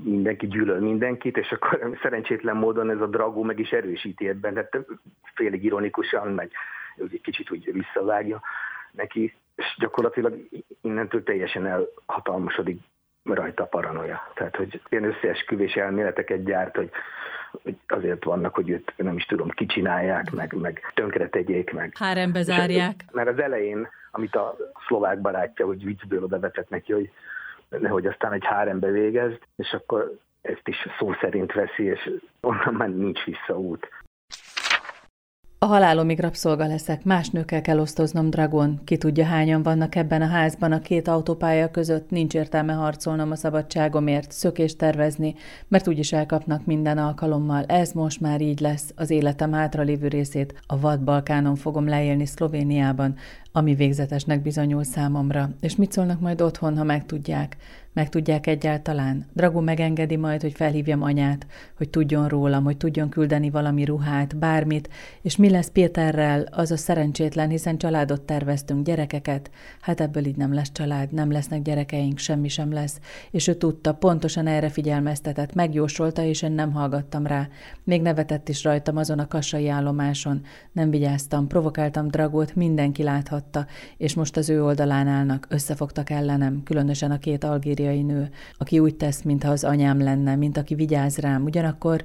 mindenki 0.02 0.46
gyűlöl 0.46 0.80
mindenkit, 0.80 1.36
és 1.36 1.50
akkor 1.50 1.98
szerencsétlen 2.02 2.56
módon 2.56 2.84
módon 2.85 3.03
ez 3.03 3.09
a 3.09 3.11
dragó 3.11 3.43
meg 3.43 3.59
is 3.59 3.71
erősíti 3.71 4.29
ebben, 4.29 4.55
tehát 4.55 4.87
félig 5.35 5.64
ironikusan, 5.64 6.33
meg 6.33 6.50
egy 6.97 7.21
kicsit 7.23 7.50
úgy 7.50 7.73
visszavágja 7.73 8.41
neki, 8.91 9.35
és 9.55 9.76
gyakorlatilag 9.79 10.49
innentől 10.81 11.23
teljesen 11.23 11.67
elhatalmasodik 11.67 12.81
rajta 13.23 13.62
a 13.62 13.67
paranoia. 13.67 14.33
Tehát, 14.35 14.57
hogy 14.57 14.81
ilyen 14.88 15.05
összeesküvés 15.05 15.75
elméleteket 15.75 16.45
gyárt, 16.45 16.76
hogy, 16.76 16.91
hogy 17.62 17.76
azért 17.87 18.25
vannak, 18.25 18.55
hogy 18.55 18.71
őt 18.71 18.93
nem 18.97 19.17
is 19.17 19.25
tudom, 19.25 19.49
kicsinálják, 19.49 20.31
meg, 20.31 20.53
meg 20.53 20.93
tönkre 20.95 21.29
tegyék 21.29 21.73
meg. 21.73 21.93
Hárembe 21.99 22.43
zárják. 22.43 23.05
Mert 23.12 23.29
az 23.29 23.38
elején, 23.38 23.88
amit 24.11 24.37
a 24.37 24.57
szlovák 24.87 25.21
barátja, 25.21 25.67
hogy 25.67 25.85
viccből 25.85 26.23
oda 26.23 26.38
vetett 26.38 26.69
neki, 26.69 26.93
hogy 26.93 27.11
nehogy 27.69 28.07
aztán 28.07 28.33
egy 28.33 28.45
hárembe 28.45 28.91
végezd, 28.91 29.38
és 29.57 29.73
akkor 29.73 30.19
ezt 30.44 30.68
is 30.68 30.76
szó 30.98 31.12
szerint 31.20 31.52
veszi, 31.52 31.84
és 31.84 32.10
onnan 32.40 32.74
már 32.74 32.88
nincs 32.88 33.24
visszaút. 33.24 33.88
A 35.58 35.66
halálomig 35.66 36.20
rabszolga 36.20 36.66
leszek, 36.66 37.04
más 37.04 37.30
nőkkel 37.30 37.60
kell 37.60 37.78
osztoznom, 37.78 38.30
Dragon. 38.30 38.80
Ki 38.84 38.96
tudja, 38.96 39.24
hányan 39.24 39.62
vannak 39.62 39.94
ebben 39.94 40.22
a 40.22 40.26
házban 40.26 40.72
a 40.72 40.80
két 40.80 41.08
autópálya 41.08 41.70
között, 41.70 42.10
nincs 42.10 42.34
értelme 42.34 42.72
harcolnom 42.72 43.30
a 43.30 43.36
szabadságomért, 43.36 44.32
szökést 44.32 44.78
tervezni, 44.78 45.34
mert 45.68 45.88
úgyis 45.88 46.12
elkapnak 46.12 46.66
minden 46.66 46.98
alkalommal. 46.98 47.64
Ez 47.64 47.92
most 47.92 48.20
már 48.20 48.40
így 48.40 48.60
lesz, 48.60 48.92
az 48.96 49.10
életem 49.10 49.52
hátralévő 49.52 50.08
részét 50.08 50.62
a 50.66 50.80
vad 50.80 51.04
Balkánon 51.04 51.56
fogom 51.56 51.88
leélni 51.88 52.26
Szlovéniában, 52.26 53.14
ami 53.52 53.74
végzetesnek 53.74 54.42
bizonyul 54.42 54.84
számomra. 54.84 55.48
És 55.60 55.76
mit 55.76 55.92
szólnak 55.92 56.20
majd 56.20 56.40
otthon, 56.40 56.76
ha 56.76 56.84
megtudják? 56.84 57.56
Megtudják 57.94 58.46
egyáltalán? 58.46 59.26
Dragó 59.32 59.60
megengedi 59.60 60.16
majd, 60.16 60.40
hogy 60.40 60.52
felhívjam 60.52 61.02
anyát, 61.02 61.46
hogy 61.76 61.90
tudjon 61.90 62.28
rólam, 62.28 62.64
hogy 62.64 62.76
tudjon 62.76 63.08
küldeni 63.08 63.50
valami 63.50 63.84
ruhát, 63.84 64.36
bármit, 64.36 64.88
és 65.22 65.36
mi 65.36 65.50
lesz 65.50 65.68
Péterrel, 65.68 66.46
az 66.50 66.70
a 66.70 66.76
szerencsétlen, 66.76 67.48
hiszen 67.48 67.78
családot 67.78 68.20
terveztünk, 68.20 68.86
gyerekeket. 68.86 69.50
Hát 69.80 70.00
ebből 70.00 70.26
így 70.26 70.36
nem 70.36 70.54
lesz 70.54 70.72
család, 70.72 71.12
nem 71.12 71.30
lesznek 71.30 71.62
gyerekeink, 71.62 72.18
semmi 72.18 72.48
sem 72.48 72.72
lesz. 72.72 73.00
És 73.30 73.46
ő 73.46 73.54
tudta, 73.54 73.94
pontosan 73.94 74.46
erre 74.46 74.68
figyelmeztetett, 74.68 75.54
megjósolta, 75.54 76.22
és 76.22 76.42
én 76.42 76.52
nem 76.52 76.72
hallgattam 76.72 77.26
rá. 77.26 77.48
Még 77.84 78.02
nevetett 78.02 78.48
is 78.48 78.64
rajtam 78.64 78.96
azon 78.96 79.18
a 79.18 79.28
kassai 79.28 79.68
állomáson. 79.68 80.42
Nem 80.72 80.90
vigyáztam, 80.90 81.46
provokáltam 81.46 82.08
Dragót, 82.08 82.54
mindenki 82.54 83.02
láthatta, 83.02 83.66
és 83.96 84.14
most 84.14 84.36
az 84.36 84.48
ő 84.48 84.64
oldalán 84.64 85.06
állnak, 85.06 85.46
összefogtak 85.48 86.10
ellenem, 86.10 86.62
különösen 86.64 87.10
a 87.10 87.18
két 87.18 87.44
algéri 87.44 87.82
algériai 87.85 88.03
nő, 88.03 88.31
aki 88.59 88.79
úgy 88.79 88.95
tesz, 88.95 89.23
mintha 89.23 89.50
az 89.50 89.64
anyám 89.64 90.03
lenne, 90.03 90.37
mint 90.37 90.57
aki 90.57 90.75
vigyáz 90.75 91.19
rám. 91.19 91.45
Ugyanakkor 91.45 92.05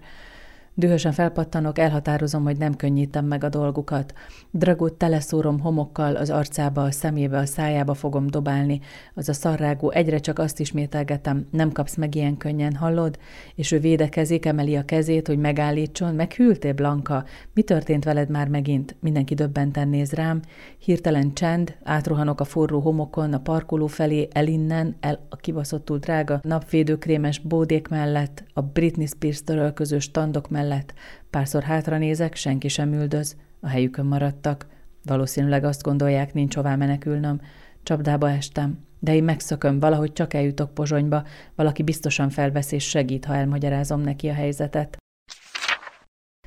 Dühösen 0.80 1.12
felpattanok, 1.12 1.80
elhatározom, 1.80 2.44
hogy 2.44 2.58
nem 2.58 2.76
könnyítem 2.76 3.26
meg 3.26 3.44
a 3.44 3.50
dolgukat. 3.50 4.14
Dragót 4.52 4.94
teleszórom 4.94 5.60
homokkal, 5.60 6.16
az 6.16 6.30
arcába, 6.30 6.84
a 6.84 6.92
szemébe, 6.92 7.38
a 7.38 7.46
szájába 7.46 7.94
fogom 7.94 8.28
dobálni. 8.28 8.80
Az 9.14 9.30
a 9.30 9.34
szarrágó, 9.34 9.92
egyre 9.92 10.20
csak 10.20 10.40
azt 10.40 10.60
ismételgetem, 10.60 11.48
nem 11.52 11.72
kapsz 11.72 11.96
meg 11.96 12.16
ilyen 12.16 12.38
könnyen, 12.38 12.76
hallod? 12.76 13.20
És 13.56 13.72
ő 13.72 13.80
védekezik, 13.80 14.46
emeli 14.46 14.76
a 14.76 14.86
kezét, 14.86 15.28
hogy 15.28 15.38
megállítson. 15.38 16.16
Meghűltél, 16.16 16.74
Blanka? 16.74 17.24
Mi 17.54 17.62
történt 17.62 18.04
veled 18.04 18.30
már 18.30 18.48
megint? 18.48 18.96
Mindenki 19.00 19.34
döbbenten 19.34 19.88
néz 19.88 20.12
rám. 20.12 20.42
Hirtelen 20.78 21.34
csend, 21.34 21.76
átruhanok 21.84 22.40
a 22.40 22.46
forró 22.46 22.80
homokon, 22.80 23.34
a 23.34 23.40
parkoló 23.40 23.88
felé, 23.88 24.28
el 24.32 24.48
innen, 24.48 24.96
el 25.00 25.26
a 25.30 25.36
kibaszottul 25.36 25.98
drága 25.98 26.40
napvédőkrémes 26.44 27.40
bódék 27.40 27.88
mellett, 27.88 28.44
a 28.54 28.62
Britney 28.62 29.06
Spears 29.06 29.44
törölköző 29.44 30.00
standok 30.00 30.50
mellett, 30.50 30.68
mellett. 30.70 30.94
Párszor 31.30 31.64
hátra 31.64 31.98
nézek, 31.98 32.36
senki 32.36 32.68
sem 32.68 32.94
üldöz, 32.94 33.36
a 33.60 33.68
helyükön 33.68 34.06
maradtak. 34.06 34.68
Valószínűleg 35.06 35.64
azt 35.64 35.84
gondolják, 35.84 36.34
nincs 36.34 36.56
hová 36.56 36.76
menekülnöm. 36.76 37.42
Csapdába 37.84 38.30
estem, 38.30 38.80
de 39.00 39.16
én 39.16 39.24
megszököm, 39.24 39.80
valahogy 39.80 40.14
csak 40.14 40.34
eljutok 40.34 40.74
Pozsonyba, 40.74 41.24
valaki 41.56 41.84
biztosan 41.84 42.30
felvesz 42.30 42.72
és 42.72 42.90
segít, 42.90 43.26
ha 43.26 43.36
elmagyarázom 43.36 44.02
neki 44.02 44.30
a 44.30 44.34
helyzetet. 44.34 44.98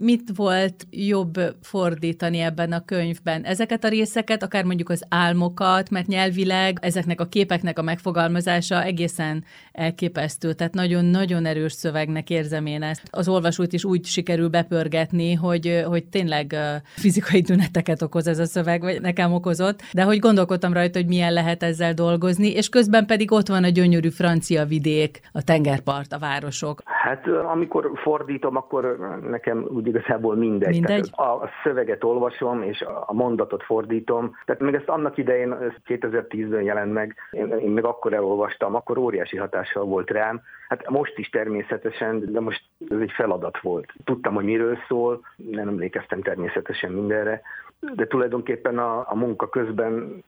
Mit 0.04 0.36
volt 0.36 0.86
jobb 0.90 1.34
fordítani 1.60 2.38
ebben 2.38 2.72
a 2.72 2.84
könyvben? 2.84 3.42
Ezeket 3.42 3.84
a 3.84 3.88
részeket, 3.88 4.42
akár 4.42 4.64
mondjuk 4.64 4.88
az 4.88 5.06
álmokat, 5.08 5.90
mert 5.90 6.06
nyelvileg 6.06 6.78
ezeknek 6.80 7.20
a 7.20 7.24
képeknek 7.24 7.78
a 7.78 7.82
megfogalmazása 7.82 8.82
egészen 8.82 9.44
elképesztő, 9.72 10.52
tehát 10.52 10.74
nagyon-nagyon 10.74 11.44
erős 11.44 11.72
szövegnek 11.72 12.30
érzem 12.30 12.66
én 12.66 12.82
ezt. 12.82 13.02
Az 13.10 13.28
olvasót 13.28 13.72
is 13.72 13.84
úgy 13.84 14.04
sikerül 14.04 14.48
bepörgetni, 14.48 15.34
hogy, 15.34 15.82
hogy 15.86 16.04
tényleg 16.04 16.54
fizikai 16.84 17.42
tüneteket 17.42 18.02
okoz 18.02 18.26
ez 18.26 18.38
a 18.38 18.46
szöveg, 18.46 18.80
vagy 18.80 19.00
nekem 19.00 19.32
okozott, 19.32 19.82
de 19.92 20.02
hogy 20.02 20.18
gondolkodtam 20.18 20.72
rajta, 20.72 20.98
hogy 20.98 21.08
milyen 21.08 21.32
lehet 21.32 21.62
ezzel 21.62 21.92
dolgozni, 21.92 22.52
és 22.52 22.68
közben 22.68 23.06
pedig 23.06 23.32
ott 23.32 23.48
van 23.48 23.64
a 23.64 23.68
gyönyörű 23.68 24.08
francia 24.08 24.64
vidék, 24.64 25.20
a 25.32 25.42
tengerpart, 25.42 26.12
a 26.12 26.18
városok. 26.18 26.82
Hát 26.84 27.26
amikor 27.26 27.90
fordítom, 27.94 28.56
akkor 28.56 28.98
nekem 29.30 29.66
úgy 29.68 29.90
igazából 29.92 30.36
mindegy. 30.36 30.70
mindegy? 30.70 31.10
Tehát 31.16 31.42
a 31.42 31.48
szöveget 31.62 32.04
olvasom, 32.04 32.62
és 32.62 32.84
a 33.06 33.12
mondatot 33.12 33.62
fordítom. 33.62 34.36
Tehát 34.44 34.60
még 34.60 34.74
ezt 34.74 34.88
annak 34.88 35.16
idején, 35.16 35.54
2010-ben 35.86 36.62
jelent 36.62 36.92
meg, 36.92 37.16
én, 37.30 37.48
én 37.48 37.70
még 37.70 37.84
akkor 37.84 38.12
elolvastam, 38.12 38.74
akkor 38.74 38.98
óriási 38.98 39.36
hatással 39.36 39.84
volt 39.84 40.10
rám. 40.10 40.40
Hát 40.68 40.90
most 40.90 41.18
is 41.18 41.28
természetesen, 41.28 42.32
de 42.32 42.40
most 42.40 42.62
ez 42.90 42.98
egy 42.98 43.12
feladat 43.12 43.60
volt. 43.60 43.92
Tudtam, 44.04 44.34
hogy 44.34 44.44
miről 44.44 44.78
szól, 44.88 45.20
nem 45.50 45.68
emlékeztem 45.68 46.22
természetesen 46.22 46.92
mindenre, 46.92 47.42
de 47.94 48.06
tulajdonképpen 48.06 48.78
a, 48.78 49.10
a 49.10 49.14
munka 49.14 49.48
közben, 49.48 50.24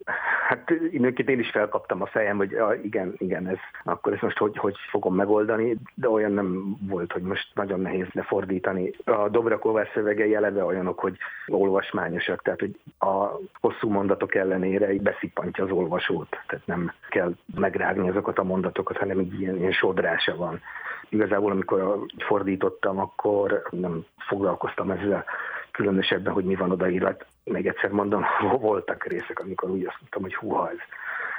hát 0.49 0.71
időnként 0.91 1.29
én 1.29 1.39
is 1.39 1.51
felkaptam 1.51 2.03
a 2.03 2.07
fejem, 2.07 2.37
hogy 2.37 2.51
ja, 2.51 2.73
igen, 2.83 3.15
igen, 3.19 3.47
ez, 3.47 3.59
akkor 3.85 4.13
ezt 4.13 4.23
most 4.23 4.39
hogy, 4.39 4.57
hogy 4.57 4.77
fogom 4.91 5.15
megoldani, 5.15 5.77
de 5.95 6.09
olyan 6.09 6.33
nem 6.33 6.77
volt, 6.89 7.13
hogy 7.13 7.23
most 7.23 7.49
nagyon 7.55 7.81
nehéz 7.81 8.07
lefordítani. 8.13 8.91
A 9.05 9.29
Dobrakovás 9.55 9.89
szövegei 9.95 10.35
eleve 10.35 10.65
olyanok, 10.65 10.99
hogy 10.99 11.17
olvasmányosak, 11.47 12.43
tehát 12.43 12.61
hogy 12.61 12.79
a 12.99 13.39
hosszú 13.61 13.89
mondatok 13.89 14.35
ellenére 14.35 14.93
így 14.93 15.03
beszippantja 15.03 15.65
az 15.65 15.71
olvasót, 15.71 16.29
tehát 16.47 16.67
nem 16.67 16.93
kell 17.09 17.35
megrágni 17.55 18.09
azokat 18.09 18.39
a 18.39 18.45
mondatokat, 18.45 18.97
hanem 18.97 19.21
így 19.21 19.41
ilyen, 19.41 19.57
ilyen 19.57 19.73
sodrása 19.73 20.37
van. 20.37 20.61
Igazából, 21.09 21.51
amikor 21.51 22.07
fordítottam, 22.27 22.99
akkor 22.99 23.63
nem 23.71 24.05
foglalkoztam 24.19 24.91
ezzel 24.91 25.25
különösebben, 25.71 26.33
hogy 26.33 26.45
mi 26.45 26.55
van 26.55 26.71
odaírva. 26.71 27.17
Még 27.45 27.67
egyszer 27.67 27.91
mondom, 27.91 28.25
voltak 28.61 29.05
részek, 29.05 29.41
amikor 29.41 29.71
úgy 29.71 29.87
azt 29.87 29.97
mondtam, 30.01 30.23
hogy 30.23 30.35
húha, 30.35 30.71
ez, 30.71 30.79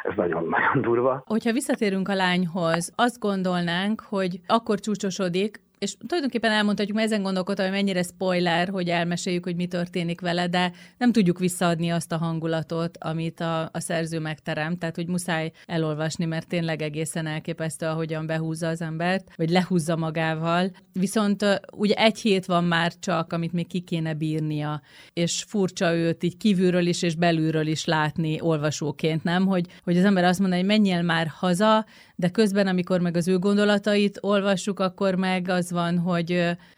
ez 0.04 0.16
nagyon-nagyon 0.16 0.82
durva. 0.82 1.24
Hogyha 1.26 1.52
visszatérünk 1.52 2.08
a 2.08 2.16
lányhoz, 2.16 2.94
azt 2.96 3.20
gondolnánk, 3.20 4.02
hogy 4.10 4.40
akkor 4.48 4.80
csúcsosodik, 4.80 5.64
és 5.86 5.96
tulajdonképpen 6.08 6.52
elmondhatjuk, 6.52 6.96
mert 6.96 7.12
ezen 7.12 7.24
gondolkodtam, 7.24 7.66
hogy 7.66 7.74
mennyire 7.74 8.04
spoiler, 8.04 8.70
hogy 8.70 8.90
elmeséljük, 8.90 9.44
hogy 9.44 9.56
mi 9.56 9.66
történik 9.66 10.22
vele, 10.22 10.48
de 10.48 10.72
nem 10.98 11.12
tudjuk 11.12 11.40
visszaadni 11.40 11.90
azt 11.90 12.12
a 12.12 12.18
hangulatot, 12.18 12.98
amit 13.00 13.40
a, 13.40 13.62
a 13.62 13.80
szerző 13.80 14.20
megterem, 14.20 14.78
tehát 14.78 14.96
hogy 14.96 15.08
muszáj 15.08 15.52
elolvasni, 15.66 16.26
mert 16.26 16.48
tényleg 16.48 16.82
egészen 16.82 17.28
elképesztő, 17.28 17.86
ahogyan 17.86 18.26
behúzza 18.26 18.68
az 18.68 18.82
embert, 18.82 19.32
vagy 19.36 19.50
lehúzza 19.50 19.96
magával. 19.96 20.72
Viszont 20.94 21.46
ugye 21.76 21.94
egy 21.96 22.20
hét 22.20 22.46
van 22.46 22.64
már 22.64 22.92
csak, 23.00 23.34
amit 23.34 23.54
még 23.54 23.68
ki 23.68 23.80
kéne 23.80 24.14
bírnia, 24.14 24.82
és 25.14 25.44
furcsa 25.48 25.96
őt 25.96 26.24
így 26.24 26.38
kívülről 26.38 26.86
is 26.86 27.02
és 27.02 27.16
belülről 27.16 27.68
is 27.68 27.86
látni 27.86 28.42
olvasóként, 28.42 29.24
nem? 29.24 29.46
Hogy, 29.46 29.66
hogy 29.84 29.98
az 29.98 30.04
ember 30.04 30.24
azt 30.24 30.40
mondja, 30.40 30.58
hogy 30.58 30.68
menjél 30.68 31.02
már 31.02 31.28
haza, 31.28 31.86
de 32.16 32.30
közben, 32.30 32.68
amikor 32.68 33.00
meg 33.00 33.16
az 33.16 33.28
ő 33.28 33.38
gondolatait 33.38 34.20
olvassuk, 34.22 34.80
akkor 34.80 35.16
meg 35.16 35.48
az 35.48 35.72
van, 35.72 35.98
hogy 35.98 36.32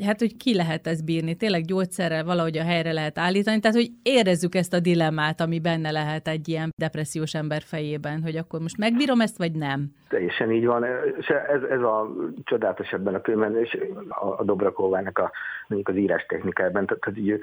hát, 0.04 0.20
hogy 0.20 0.38
ki 0.38 0.56
lehet 0.56 0.88
ezt 0.88 1.06
bírni, 1.06 1.36
tényleg 1.36 1.66
gyógyszerrel 1.66 2.24
valahogy 2.24 2.58
a 2.58 2.64
helyre 2.64 2.92
lehet 2.92 3.18
állítani, 3.18 3.60
tehát, 3.60 3.78
hogy 3.78 3.90
érezzük 4.04 4.56
ezt 4.56 4.74
a 4.74 4.80
dilemmát, 4.80 5.42
ami 5.42 5.60
benne 5.60 5.92
lehet 5.92 6.28
egy 6.28 6.48
ilyen 6.48 6.70
depressziós 6.78 7.34
ember 7.34 7.62
fejében, 7.62 8.22
hogy 8.22 8.36
akkor 8.36 8.60
most 8.60 8.78
megbírom 8.78 9.22
ezt, 9.22 9.38
vagy 9.38 9.52
nem. 9.52 9.92
Teljesen 10.10 10.52
így 10.52 10.66
van, 10.66 10.86
és 11.20 11.28
ez, 11.28 11.62
ez 11.62 11.82
a 11.82 12.08
csodálatos 12.44 12.92
ebben 12.92 13.14
a 13.14 13.22
könyvben, 13.22 13.58
és 13.58 13.78
a, 14.08 14.28
a 14.28 14.44
Dobrakovának 14.44 15.18
a, 15.18 15.32
mondjuk 15.68 15.90
az 15.90 16.02
írás 16.02 16.26
technikájában, 16.26 16.86
tehát, 16.86 17.04
hogy 17.04 17.40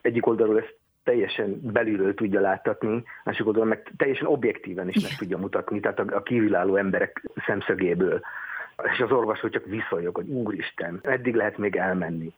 egyik 0.00 0.26
oldalról 0.26 0.58
ezt 0.58 0.76
teljesen 1.04 1.60
belülről 1.62 2.14
tudja 2.14 2.40
láttatni, 2.40 3.04
másik 3.24 3.46
oldalon 3.46 3.68
meg 3.68 3.92
teljesen 3.96 4.26
objektíven 4.26 4.88
is 4.88 5.02
meg 5.02 5.16
tudja 5.18 5.38
mutatni, 5.38 5.80
tehát 5.80 5.98
a, 5.98 6.16
a 6.16 6.22
kívülálló 6.22 6.76
emberek 6.76 7.22
szemszögéből. 7.46 8.20
És 8.92 9.00
az 9.00 9.12
orvosok 9.12 9.50
csak 9.50 9.64
viszonyok, 9.64 10.16
hogy 10.16 10.28
úristen, 10.28 11.00
eddig 11.02 11.34
lehet 11.34 11.58
még 11.58 11.76
elmenni. 11.76 12.32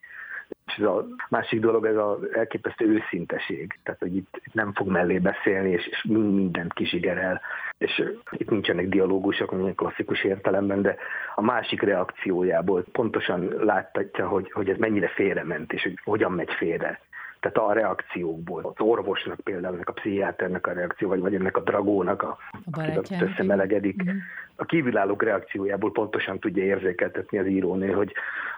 És 0.67 0.75
ez 0.75 0.85
a 0.85 1.07
másik 1.29 1.61
dolog, 1.61 1.87
ez 1.87 1.97
az 1.97 2.19
elképesztő 2.33 2.87
őszinteség. 2.87 3.79
Tehát, 3.83 4.01
hogy 4.01 4.17
itt, 4.17 4.41
nem 4.53 4.73
fog 4.73 4.89
mellé 4.89 5.19
beszélni, 5.19 5.71
és, 5.71 5.87
és 5.87 6.05
mindent 6.09 6.73
kisigerel. 6.73 7.41
És 7.79 8.03
itt 8.31 8.51
nincsenek 8.51 8.89
dialógusok, 8.89 9.51
mondjuk 9.51 9.77
klasszikus 9.77 10.25
értelemben, 10.25 10.83
de 10.83 10.97
a 11.35 11.43
másik 11.43 11.83
reakciójából 11.83 12.85
pontosan 12.93 13.49
láttatja, 13.59 14.29
hogy, 14.29 14.53
hogy 14.53 14.69
ez 14.69 14.77
mennyire 14.77 15.09
félrement, 15.09 15.73
és 15.73 15.83
hogy 15.83 15.99
hogyan 16.05 16.33
megy 16.33 16.53
félre. 16.53 17.01
Tehát 17.45 17.71
a 17.71 17.73
reakciókból, 17.73 18.75
az 18.77 18.87
orvosnak 18.87 19.41
például, 19.41 19.75
ennek 19.75 19.89
a 19.89 19.93
pszichiáternek 19.93 20.67
a 20.67 20.73
reakció, 20.73 21.09
vagy, 21.09 21.21
vagy 21.21 21.35
ennek 21.35 21.57
a 21.57 21.61
dragónak, 21.61 22.23
a, 22.23 22.39
a 22.73 23.03
összemelegedik, 23.21 24.03
uh-huh. 24.03 24.17
a 24.57 24.65
kívülállók 24.65 25.23
reakciójából 25.23 25.93
pontosan 25.93 26.39
tudja 26.39 26.65
érzékeltetni 26.65 27.39
az 27.39 27.47
írónél, 27.47 27.95
hogy 27.95 28.13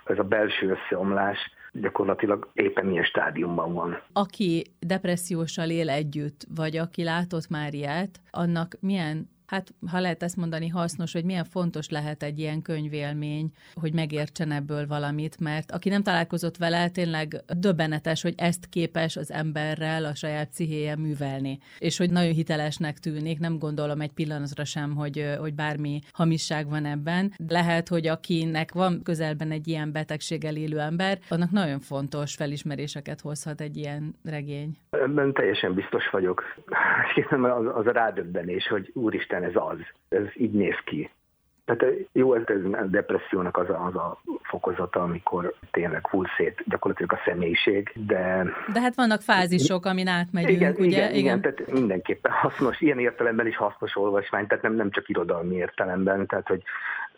ez 0.05 0.18
a 0.18 0.22
belső 0.22 0.70
összeomlás 0.70 1.38
gyakorlatilag 1.72 2.49
éppen 2.53 2.87
milyen 2.87 3.05
stádiumban 3.05 3.75
van. 3.75 4.01
Aki 4.12 4.66
depressziósal 4.79 5.70
él 5.70 5.90
együtt, 5.90 6.46
vagy 6.55 6.77
aki 6.77 7.05
látott 7.05 7.49
már 7.49 7.75
ilyet, 7.75 8.20
annak 8.31 8.77
milyen 8.81 9.29
hát 9.47 9.75
ha 9.91 10.01
lehet 10.01 10.23
ezt 10.23 10.37
mondani, 10.37 10.69
hasznos, 10.69 11.13
hogy 11.13 11.25
milyen 11.25 11.45
fontos 11.45 11.89
lehet 11.89 12.23
egy 12.23 12.39
ilyen 12.39 12.63
könyvélmény, 12.63 13.51
hogy 13.75 13.93
megértsen 13.93 14.51
ebből 14.51 14.87
valamit, 14.87 15.41
mert 15.41 15.73
aki 15.73 15.89
nem 15.89 16.03
találkozott 16.03 16.57
vele, 16.57 16.89
tényleg 16.89 17.43
döbbenetes, 17.59 18.23
hogy 18.23 18.35
ezt 18.37 18.69
képes 18.69 19.17
az 19.17 19.33
emberrel 19.33 20.05
a 20.05 20.15
saját 20.15 20.49
pszichéje 20.49 20.97
művelni. 20.97 21.59
És 21.79 21.99
hogy 21.99 22.11
nagyon 22.11 22.33
hitelesnek 22.33 22.99
tűnik, 22.99 23.39
nem 23.39 23.59
gondolom 23.59 24.01
egy 24.01 24.13
pillanatra 24.13 24.65
sem, 24.65 24.95
hogy, 24.95 25.37
hogy 25.39 25.55
bármi 25.55 26.01
hamisság 26.13 26.69
van 26.69 26.85
ebben. 26.85 27.33
Lehet, 27.49 27.89
hogy 27.89 28.07
akinek 28.07 28.73
van 28.73 29.03
közelben 29.03 29.51
egy 29.51 29.69
ilyen 29.69 29.93
betegséggel 29.93 30.57
élő 30.57 30.79
ember, 30.79 31.19
annak 31.29 31.51
nagyon 31.51 31.81
fontos 31.81 32.35
felismeréseket 32.35 33.21
hozhat 33.21 33.61
egy 33.61 33.77
ilyen 33.77 34.15
regény. 34.25 34.79
Ebben 34.91 35.33
teljesen 35.33 35.75
biztos 35.75 36.11
vagyok. 36.11 36.43
Az, 37.47 37.67
az 37.75 37.87
a 37.87 37.93
rádöbbenés, 37.93 38.67
hogy 38.67 38.91
úristen, 38.95 39.36
Isten 39.37 39.51
ez 39.51 39.62
az, 39.72 39.79
ez 40.09 40.27
így 40.35 40.53
néz 40.53 40.79
ki. 40.85 41.11
Tehát 41.64 41.94
jó, 42.12 42.35
ez 42.35 42.42
a 42.72 42.83
depressziónak 42.83 43.57
az 43.57 43.68
a, 43.68 43.85
az 43.87 43.94
a 43.94 44.20
fokozata, 44.42 45.03
amikor 45.03 45.55
tényleg 45.70 46.07
hull 46.07 46.27
szét 46.37 46.62
gyakorlatilag 46.66 47.12
a 47.12 47.20
személyiség, 47.25 47.92
de... 48.07 48.44
De 48.72 48.81
hát 48.81 48.94
vannak 48.94 49.20
fázisok, 49.20 49.85
amin 49.87 50.07
átmegyünk, 50.07 50.57
igen, 50.57 50.72
ugye? 50.72 50.87
Igen, 50.87 51.09
igen, 51.09 51.14
igen, 51.14 51.40
tehát 51.40 51.72
mindenképpen 51.72 52.33
hasznos, 52.33 52.81
ilyen 52.81 52.99
értelemben 52.99 53.46
is 53.46 53.57
hasznos 53.57 53.96
olvasmány, 53.96 54.46
tehát 54.46 54.64
nem, 54.64 54.75
nem 54.75 54.90
csak 54.90 55.09
irodalmi 55.09 55.55
értelemben, 55.55 56.27
tehát 56.27 56.49
hogy 56.49 56.62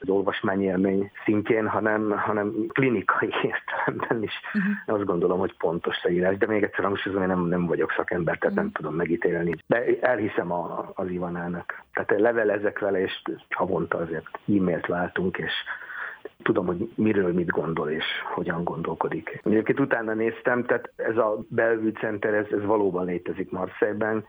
az 0.00 0.08
olvasmányélmény 0.08 1.10
szintjén, 1.24 1.68
hanem, 1.68 2.10
hanem 2.10 2.66
klinikai 2.68 3.34
értelemben 3.42 4.22
is. 4.22 4.32
Uh-huh. 4.54 4.96
Azt 4.96 5.04
gondolom, 5.04 5.38
hogy 5.38 5.56
pontos 5.56 6.02
leírás, 6.02 6.36
de 6.36 6.46
még 6.46 6.62
egyszer 6.62 6.84
hangsúlyozom, 6.84 7.26
hogy 7.26 7.36
nem, 7.36 7.46
nem 7.46 7.66
vagyok 7.66 7.92
szakember, 7.96 8.38
tehát 8.38 8.56
uh-huh. 8.56 8.64
nem 8.64 8.72
tudom 8.72 8.94
megítélni. 8.94 9.54
De 9.66 9.84
elhiszem 10.00 10.52
a, 10.52 10.90
az 10.94 11.10
Ivanának. 11.10 11.82
Tehát 11.92 12.20
levelezek 12.20 12.78
vele, 12.78 13.00
és 13.00 13.22
havonta 13.50 13.98
azért 13.98 14.26
e-mailt 14.48 14.86
váltunk, 14.86 15.38
és 15.38 15.52
tudom, 16.42 16.66
hogy 16.66 16.90
miről 16.94 17.32
mit 17.32 17.50
gondol 17.50 17.90
és 17.90 18.04
hogyan 18.34 18.64
gondolkodik. 18.64 19.40
Egyébként 19.44 19.80
utána 19.80 20.14
néztem, 20.14 20.64
tehát 20.64 20.92
ez 20.96 21.16
a 21.16 21.38
Bellevue 21.48 21.92
Center, 21.92 22.34
ez, 22.34 22.46
ez 22.50 22.64
valóban 22.64 23.04
létezik 23.04 23.50
Marseille-ben, 23.50 24.24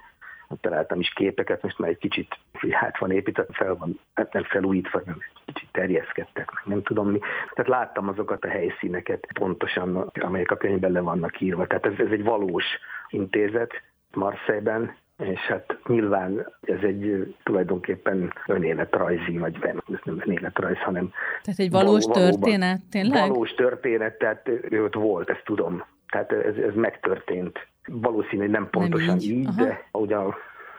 találtam 0.62 1.00
is 1.00 1.14
képeket, 1.14 1.62
most 1.62 1.80
már 1.80 1.90
egy 1.90 1.98
kicsit 1.98 2.38
hát 2.72 2.98
van 2.98 3.12
építve, 3.12 3.46
fel 3.50 3.76
van, 3.76 4.00
hát 4.14 4.34
nem 4.34 4.44
felújítva, 4.44 5.02
nem 5.06 5.18
kicsit 5.46 5.70
terjeszkedtek, 5.72 6.52
meg 6.52 6.64
nem 6.66 6.84
tudom 6.84 7.10
mi. 7.10 7.20
Tehát 7.54 7.72
láttam 7.72 8.08
azokat 8.08 8.44
a 8.44 8.50
helyszíneket 8.50 9.28
pontosan, 9.34 10.12
amelyek 10.20 10.52
a 10.52 10.58
könyvben 10.58 10.92
le 10.92 11.00
vannak 11.00 11.42
írva. 11.42 11.68
Tehát 11.68 11.86
ez, 11.86 11.94
ez 11.98 12.12
egy 12.12 12.24
valós 12.24 12.66
intézet 13.10 13.82
Marseille-ben, 14.14 14.96
és 15.18 15.40
hát 15.40 15.78
nyilván 15.88 16.54
ez 16.62 16.82
egy 16.82 17.36
tulajdonképpen 17.44 18.34
önéletrajzi, 18.48 19.38
vagy 19.38 19.58
ez 19.64 20.00
nem 20.04 20.22
önéletrajz, 20.26 20.78
hanem... 20.78 21.12
Tehát 21.44 21.60
egy 21.60 21.72
valós 21.72 22.06
valóban, 22.06 22.32
történet, 22.32 22.82
tényleg? 22.92 23.30
Valós 23.30 23.54
történet, 23.54 24.18
tehát 24.18 24.50
ő 24.70 24.84
ott 24.84 24.94
volt, 24.94 25.30
ezt 25.30 25.44
tudom. 25.44 25.84
Tehát 26.10 26.32
ez, 26.32 26.56
ez 26.56 26.74
megtörtént. 26.76 27.68
Valószínű, 27.88 28.42
hogy 28.42 28.50
nem 28.50 28.70
pontosan 28.70 29.08
nem 29.08 29.18
így, 29.18 29.30
így 29.30 29.48
de 29.48 29.88
ugye 29.92 30.16
a, 30.16 30.36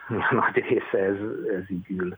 nagy 0.31 0.55
része 0.55 0.99
ez, 0.99 1.17
ez 1.59 1.71
így 1.71 1.85
ül 1.89 2.17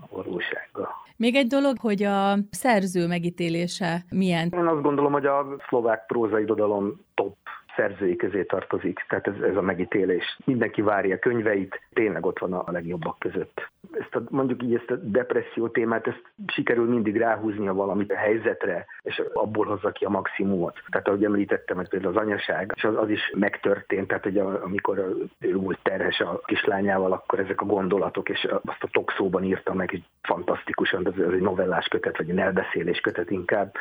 a 0.00 0.06
valósággal. 0.10 0.88
Még 1.16 1.34
egy 1.34 1.46
dolog, 1.46 1.78
hogy 1.78 2.02
a 2.02 2.36
szerző 2.50 3.06
megítélése 3.06 4.04
milyen? 4.10 4.48
Én 4.52 4.66
azt 4.66 4.82
gondolom, 4.82 5.12
hogy 5.12 5.26
a 5.26 5.46
szlovák 5.68 6.06
prózai 6.06 6.42
irodalom 6.42 7.00
top 7.14 7.36
szerzői 7.76 8.16
közé 8.16 8.42
tartozik, 8.42 9.04
tehát 9.08 9.26
ez, 9.26 9.40
ez 9.40 9.56
a 9.56 9.62
megítélés. 9.62 10.38
Mindenki 10.44 10.82
várja 10.82 11.18
könyveit, 11.18 11.80
tényleg 11.92 12.26
ott 12.26 12.38
van 12.38 12.52
a 12.52 12.70
legjobbak 12.70 13.18
között. 13.18 13.68
Ezt 13.92 14.14
a, 14.14 14.22
mondjuk 14.28 14.62
így 14.62 14.74
ezt 14.74 14.90
a 14.90 14.96
depresszió 14.96 15.68
témát, 15.68 16.06
ezt 16.06 16.22
sikerül 16.46 16.88
mindig 16.88 17.16
ráhúzni 17.16 17.68
a 17.68 17.74
valamit 17.74 18.12
a 18.12 18.16
helyzetre, 18.16 18.86
és 19.02 19.22
abból 19.32 19.66
hozza 19.66 19.90
ki 19.90 20.04
a 20.04 20.08
maximumot. 20.08 20.82
Tehát 20.90 21.08
ahogy 21.08 21.24
említettem, 21.24 21.76
hogy 21.76 21.88
például 21.88 22.16
az 22.16 22.22
anyaság, 22.22 22.72
és 22.74 22.84
az, 22.84 22.96
az 22.96 23.10
is 23.10 23.32
megtörtént, 23.34 24.08
tehát 24.08 24.24
hogy 24.24 24.38
amikor 24.38 24.98
ő 25.40 25.56
volt 25.56 25.78
terhes 25.82 26.20
a 26.20 26.40
kislányával, 26.44 27.12
akkor 27.12 27.38
ezek 27.38 27.60
a 27.60 27.66
gondolatok, 27.66 28.28
és 28.28 28.46
azt 28.64 28.82
a 28.82 28.88
toxóban 28.92 29.44
írta 29.44 29.74
meg, 29.74 29.90
hogy 29.90 30.02
fantasztikusan, 30.22 31.06
ez, 31.06 31.18
ez 31.18 31.32
egy 31.32 31.40
novellás 31.40 31.88
kötet, 31.88 32.16
vagy 32.16 32.30
egy 32.30 32.38
elbeszélés 32.38 33.00
kötet 33.00 33.30
inkább. 33.30 33.74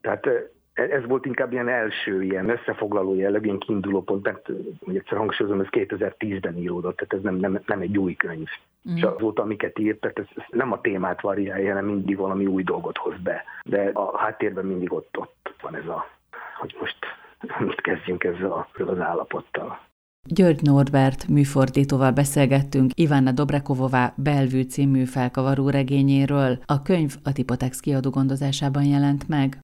Tehát 0.00 0.28
ez 0.74 1.06
volt 1.06 1.26
inkább 1.26 1.52
ilyen 1.52 1.68
első, 1.68 2.22
ilyen 2.22 2.48
összefoglaló 2.48 3.14
jellegű, 3.14 3.44
ilyen 3.44 3.58
kiinduló 3.58 4.02
pont, 4.02 4.24
mert 4.24 4.46
hogy 4.84 4.96
egyszer 4.96 5.18
hangsúlyozom, 5.18 5.60
ez 5.60 5.66
2010-ben 5.70 6.56
íródott, 6.56 6.96
tehát 6.96 7.12
ez 7.12 7.20
nem, 7.22 7.34
nem, 7.34 7.62
nem 7.66 7.80
egy 7.80 7.98
új 7.98 8.14
könyv. 8.14 8.48
Mm. 8.90 8.96
És 8.96 9.02
azóta, 9.02 9.42
amiket 9.42 9.78
írt, 9.78 10.00
tehát 10.00 10.18
ez, 10.18 10.26
ez 10.36 10.44
nem 10.50 10.72
a 10.72 10.80
témát 10.80 11.20
variálja, 11.20 11.68
hanem 11.68 11.84
mindig 11.84 12.16
valami 12.16 12.46
új 12.46 12.62
dolgot 12.62 12.96
hoz 12.96 13.14
be. 13.22 13.44
De 13.64 13.90
a 13.94 14.18
háttérben 14.18 14.64
mindig 14.64 14.92
ott, 14.92 15.18
ott 15.18 15.54
van 15.62 15.74
ez 15.74 15.86
a, 15.86 16.06
hogy 16.58 16.76
most 16.80 16.98
mit 17.58 17.80
kezdjünk 17.80 18.24
ezzel 18.24 18.66
az 18.76 19.00
állapottal. 19.00 19.80
György 20.28 20.62
Norbert 20.62 21.28
műfordítóval 21.28 22.10
beszélgettünk 22.10 22.90
Ivánna 22.94 23.32
Dobrekovová 23.32 24.14
Belvű 24.16 24.62
című 24.62 25.04
felkavaró 25.04 25.68
regényéről. 25.70 26.58
A 26.66 26.82
könyv 26.82 27.16
a 27.22 27.32
Tipotex 27.32 27.80
kiadó 27.80 28.10
gondozásában 28.10 28.84
jelent 28.84 29.28
meg. 29.28 29.56